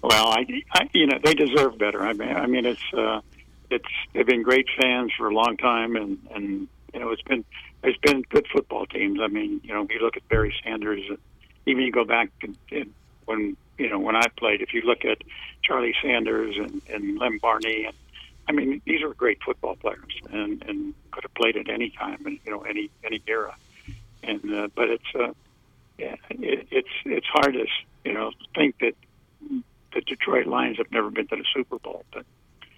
Well, 0.03 0.27
I, 0.27 0.45
I 0.73 0.91
you 0.93 1.07
know 1.07 1.21
they 1.23 1.35
deserve 1.35 1.79
better. 1.79 2.03
I 2.03 2.15
mean, 2.15 2.31
I 2.31 2.47
mean 2.49 2.67
it's 2.67 2.83
uh, 2.93 3.21
it's 3.71 3.85
they've 4.12 4.27
been 4.27 4.43
great 4.43 4.67
fans 4.81 5.12
for 5.17 5.29
a 5.29 5.33
long 5.33 5.57
time, 5.57 5.95
and 5.95 6.19
and 6.35 6.67
you 6.93 6.99
know 6.99 7.11
it's 7.11 7.23
been 7.23 7.45
it's 7.85 7.99
been 7.99 8.23
good 8.23 8.49
football 8.53 8.87
teams. 8.87 9.21
I 9.23 9.29
mean, 9.29 9.61
you 9.62 9.73
know, 9.73 9.85
if 9.85 9.91
you 9.93 10.01
look 10.01 10.17
at 10.17 10.29
Barry 10.29 10.53
Sanders, 10.65 11.05
and 11.09 11.19
even 11.67 11.85
you 11.85 11.93
go 11.93 12.05
back 12.05 12.31
and, 12.43 12.57
and 12.73 12.93
when 13.27 13.57
you 13.78 13.88
know 13.88 13.98
when 13.98 14.16
I 14.16 14.26
played, 14.37 14.61
if 14.61 14.72
you 14.74 14.82
look 14.82 15.04
at 15.04 15.18
Charlie 15.62 15.94
Sanders 16.02 16.56
and 16.56 16.82
and 16.88 17.18
Lem 17.18 17.38
Barney, 17.38 17.85
and 17.87 17.96
I 18.48 18.52
mean 18.52 18.80
these 18.87 19.02
are 19.02 19.12
great 19.14 19.42
football 19.42 19.76
players, 19.76 20.12
and 20.30 20.62
and 20.66 20.94
could 21.11 21.24
have 21.24 21.35
played 21.35 21.56
at 21.56 21.68
any 21.68 21.90
time, 21.90 22.24
and 22.26 22.38
you 22.44 22.52
know 22.52 22.62
any 22.62 22.90
any 23.04 23.22
era, 23.26 23.54
and 24.22 24.54
uh, 24.54 24.68
but 24.74 24.90
it's 24.90 25.14
uh, 25.14 25.32
yeah, 25.98 26.16
it, 26.30 26.66
it's 26.70 26.88
it's 27.04 27.26
hard 27.26 27.54
to 27.54 27.66
you 28.04 28.12
know 28.12 28.32
think 28.54 28.78
that 28.80 28.94
the 29.94 30.00
Detroit 30.00 30.46
Lions 30.46 30.78
have 30.78 30.90
never 30.90 31.11
been 31.11 31.26
to 31.28 31.37
the 31.37 31.44
Super 31.54 31.78
Bowl, 31.78 32.04
but 32.12 32.24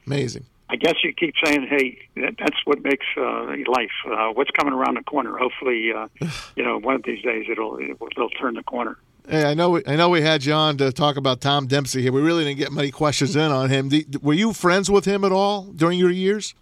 Amazing. 0.07 0.45
I 0.69 0.77
guess 0.77 0.95
you 1.05 1.13
keep 1.13 1.35
saying, 1.45 1.67
"Hey, 1.69 2.09
that, 2.17 2.35
that's 2.39 2.57
what 2.65 2.83
makes 2.83 3.07
uh, 3.17 3.55
life. 3.69 3.91
Uh, 4.07 4.29
what's 4.33 4.51
coming 4.51 4.73
around 4.73 4.97
the 4.97 5.03
corner? 5.03 5.37
Hopefully, 5.37 5.93
uh, 5.93 6.09
you 6.57 6.65
know, 6.65 6.79
one 6.79 6.95
of 6.95 7.03
these 7.05 7.23
days 7.23 7.47
it'll 7.51 7.79
it'll 7.79 8.31
turn 8.31 8.55
the 8.55 8.63
corner." 8.63 8.97
Hey, 9.27 9.45
I 9.45 9.55
know. 9.55 9.71
We, 9.71 9.83
I 9.87 9.97
know 9.97 10.11
we 10.11 10.21
had 10.21 10.45
you 10.45 10.53
on 10.53 10.77
to 10.79 10.93
talk 10.93 11.17
about 11.17 11.41
Tom 11.41 11.67
Dempsey 11.67 12.03
here. 12.03 12.13
We 12.13 12.21
really 12.21 12.45
didn't 12.45 12.59
get 12.59 12.73
many 12.73 12.91
questions 12.91 13.37
in 13.37 13.51
on 13.51 13.71
him. 13.71 13.91
Were 14.21 14.35
you 14.35 14.53
friends 14.53 14.91
with 14.91 15.07
him 15.07 15.25
at 15.25 15.33
all 15.33 15.63
during 15.63 15.99
your 15.99 16.11
years? 16.11 16.55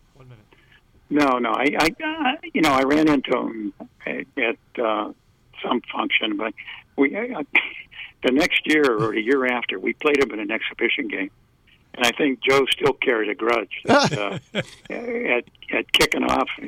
No, 1.11 1.38
no, 1.38 1.51
I, 1.51 1.68
I 1.79 2.05
uh, 2.05 2.37
you 2.55 2.62
know, 2.62 2.70
I 2.70 2.85
ran 2.85 3.07
into 3.07 3.37
him 3.37 3.75
at, 4.07 4.27
at 4.38 4.83
uh, 4.83 5.12
some 5.62 5.83
function, 5.92 6.38
but 6.38 6.55
we 6.96 7.14
uh, 7.14 7.42
the 8.22 8.31
next 8.31 8.62
year 8.64 8.96
or 8.96 9.12
the 9.12 9.20
year 9.20 9.44
after 9.46 9.79
we 9.79 9.92
played 9.92 10.22
him 10.22 10.31
in 10.31 10.40
an 10.40 10.51
exhibition 10.51 11.09
game, 11.09 11.31
and 11.94 12.07
I 12.07 12.11
think 12.12 12.40
Joe 12.42 12.64
still 12.70 12.92
carried 12.94 13.28
a 13.28 13.35
grudge 13.35 13.83
that, 13.85 14.16
uh, 14.18 14.38
at 14.90 15.44
at 15.72 15.92
kicking 15.92 16.24
off. 16.24 16.48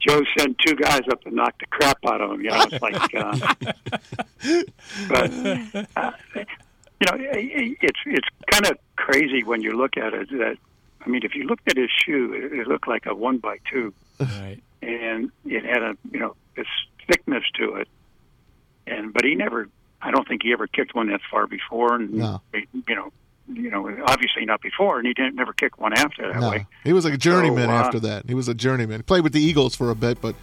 Joe 0.00 0.22
sent 0.38 0.56
two 0.64 0.76
guys 0.76 1.00
up 1.10 1.22
to 1.22 1.34
knock 1.34 1.58
the 1.58 1.66
crap 1.66 1.98
out 2.06 2.20
of 2.20 2.30
him. 2.32 2.40
You 2.42 2.50
know, 2.50 2.64
it's 2.70 2.82
like, 2.82 3.14
uh, 3.14 3.54
but 5.08 5.30
uh, 5.96 6.12
you 7.00 7.06
know, 7.06 7.16
it's 7.18 7.98
it's 8.06 8.28
kind 8.50 8.66
of 8.66 8.78
crazy 8.96 9.42
when 9.42 9.60
you 9.62 9.76
look 9.76 9.96
at 9.96 10.14
it. 10.14 10.28
That 10.30 10.56
I 11.04 11.08
mean, 11.08 11.22
if 11.24 11.34
you 11.34 11.44
looked 11.44 11.68
at 11.68 11.76
his 11.76 11.90
shoe, 11.90 12.32
it, 12.32 12.52
it 12.60 12.66
looked 12.68 12.86
like 12.88 13.06
a 13.06 13.14
one 13.14 13.38
by 13.38 13.58
two 13.70 13.92
Right. 14.20 14.58
and 14.82 15.30
it 15.44 15.64
had 15.64 15.82
a 15.82 15.96
you 16.12 16.20
know 16.20 16.34
this 16.56 16.66
thickness 17.08 17.44
to 17.54 17.74
it. 17.76 17.88
And 18.86 19.12
but 19.12 19.24
he 19.24 19.34
never, 19.34 19.68
I 20.00 20.10
don't 20.12 20.26
think 20.26 20.42
he 20.44 20.52
ever 20.52 20.66
kicked 20.66 20.94
one 20.94 21.08
that 21.08 21.20
far 21.30 21.46
before. 21.46 21.96
And 21.96 22.14
No. 22.14 22.40
you 22.54 22.94
know, 22.94 23.12
you 23.52 23.70
know, 23.70 23.88
obviously 24.06 24.44
not 24.44 24.60
before, 24.60 24.98
and 24.98 25.06
he 25.06 25.14
didn't 25.14 25.34
never 25.36 25.52
kick 25.52 25.78
one 25.80 25.92
after 25.92 26.32
that 26.32 26.40
No, 26.40 26.50
way. 26.50 26.66
he 26.84 26.92
was 26.92 27.04
like 27.04 27.14
a 27.14 27.18
journeyman 27.18 27.68
So, 27.68 27.72
uh, 27.74 27.78
after 27.78 28.00
that. 28.00 28.24
He 28.28 28.34
was 28.34 28.48
a 28.48 28.54
journeyman. 28.54 29.02
Played 29.02 29.24
with 29.24 29.32
the 29.32 29.40
Eagles 29.40 29.74
for 29.74 29.90
a 29.90 29.94
bit, 29.94 30.20
but 30.20 30.34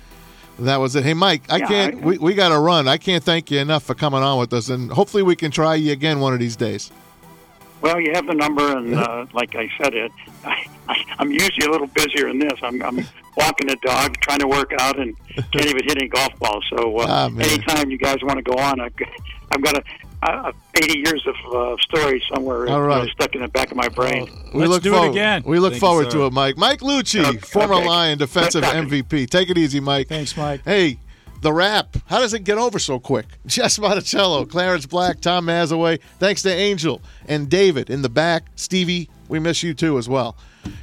that 0.60 0.78
was 0.78 0.96
it. 0.96 1.04
Hey, 1.04 1.14
Mike, 1.14 1.44
I 1.50 1.58
Yeah, 1.58 1.68
can't. 1.68 1.96
I- 1.96 2.06
we 2.06 2.18
we 2.18 2.34
got 2.34 2.50
to 2.50 2.60
run. 2.60 2.88
I 2.88 2.98
can't 2.98 3.24
thank 3.24 3.52
you 3.52 3.60
enough 3.60 3.84
for 3.84 3.94
coming 3.94 4.24
on 4.24 4.40
with 4.40 4.54
us, 4.54 4.70
and 4.70 4.92
hopefully 4.92 5.24
we 5.24 5.36
can 5.36 5.52
try 5.52 5.76
you 5.76 5.92
again 5.92 6.20
one 6.20 6.34
of 6.34 6.40
these 6.40 6.56
days. 6.56 6.92
Well, 7.86 8.00
you 8.02 8.12
have 8.14 8.26
the 8.26 8.34
number, 8.34 8.76
and 8.76 8.96
uh, 8.96 9.28
like 9.34 9.56
I 9.56 9.70
said, 9.80 9.94
it. 9.94 10.12
I, 10.44 10.66
I, 10.90 10.96
I'm 11.20 11.32
usually 11.32 11.68
a 11.68 11.72
little 11.72 11.86
busier 11.88 12.28
than 12.30 12.40
this. 12.40 12.60
I'm, 12.64 12.82
I'm 12.82 12.98
walking 13.38 13.68
the 13.68 13.78
dog, 13.84 14.18
trying 14.22 14.40
to 14.40 14.48
work 14.48 14.72
out, 14.80 14.98
and 15.00 15.16
can't 15.52 15.66
even 15.68 15.84
hit 15.84 15.98
any 15.98 16.08
golf 16.08 16.38
balls. 16.40 16.66
So 16.76 16.98
uh, 16.98 17.06
Ah, 17.08 17.26
anytime 17.28 17.92
you 17.92 18.00
guys 18.00 18.18
want 18.24 18.38
to 18.38 18.42
go 18.44 18.58
on, 18.58 18.80
I've, 18.80 18.96
got- 18.96 19.10
I've 19.52 19.62
got 19.62 19.78
a, 19.78 19.84
uh, 20.24 20.52
80 20.82 20.98
years 20.98 21.28
of 21.28 21.36
uh, 21.54 21.76
stories 21.82 22.24
somewhere 22.34 22.68
All 22.70 22.82
right. 22.82 23.08
stuck 23.12 23.36
in 23.36 23.42
the 23.42 23.48
back 23.50 23.70
of 23.70 23.78
my 23.78 23.88
brain. 23.90 24.28
We 24.52 24.62
Let's 24.62 24.70
look 24.72 24.84
do 24.84 24.94
it 24.94 24.98
forward, 24.98 25.12
again. 25.12 25.44
We 25.46 25.60
look 25.60 25.74
Thank 25.74 25.82
you, 25.84 25.88
forward 25.88 26.10
to 26.12 26.26
it, 26.26 26.34
Mike. 26.34 26.58
Mike 26.58 26.80
Lucci, 26.80 27.24
Okay, 27.24 27.38
former 27.38 27.76
okay. 27.76 27.88
Lion 27.88 28.18
defensive 28.18 28.64
Good. 28.64 28.90
MVP. 28.90 29.30
Take 29.30 29.52
it 29.52 29.58
easy, 29.60 29.80
Mike. 29.80 30.08
Thanks, 30.08 30.36
Mike. 30.36 30.62
Hey, 30.66 30.98
the 31.42 31.54
rap. 31.54 31.96
How 32.08 32.20
does 32.20 32.34
it 32.34 32.44
get 32.44 32.58
over 32.58 32.80
so 32.80 33.00
quick? 33.00 33.26
Jess 33.46 33.80
Monticello, 33.80 34.46
Clarence 34.46 34.86
Black, 34.86 35.22
Tom 35.22 35.46
Mazawey. 35.46 36.00
Thanks 36.20 36.42
to 36.44 36.52
Angel 36.52 37.02
and 37.28 37.50
David 37.50 37.90
in 37.90 38.02
the 38.02 38.10
back. 38.10 38.46
Stevie, 38.56 39.10
we 39.28 39.40
miss 39.40 39.64
you 39.64 39.74
too 39.74 39.98
as 39.98 40.10
well. 40.10 40.36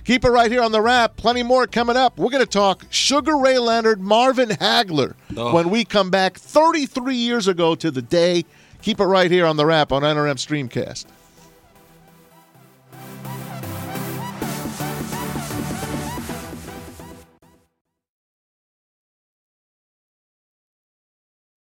Keep 0.04 0.24
it 0.24 0.30
right 0.30 0.50
here 0.50 0.62
on 0.62 0.72
the 0.72 0.80
rap. 0.80 1.16
Plenty 1.16 1.42
more 1.42 1.66
coming 1.66 1.96
up. 1.96 2.18
We're 2.18 2.30
going 2.30 2.44
to 2.44 2.50
talk 2.50 2.84
Sugar 2.90 3.36
Ray 3.36 3.58
Leonard, 3.58 4.00
Marvin 4.00 4.50
Hagler 4.50 5.14
oh. 5.36 5.54
when 5.54 5.70
we 5.70 5.84
come 5.84 6.10
back 6.10 6.38
33 6.38 7.16
years 7.16 7.48
ago 7.48 7.74
to 7.74 7.90
the 7.90 8.02
day. 8.02 8.44
Keep 8.82 9.00
it 9.00 9.04
right 9.04 9.30
here 9.30 9.46
on 9.46 9.56
the 9.56 9.66
rap 9.66 9.92
on 9.92 10.02
NRM 10.02 10.36
Streamcast. 10.36 11.06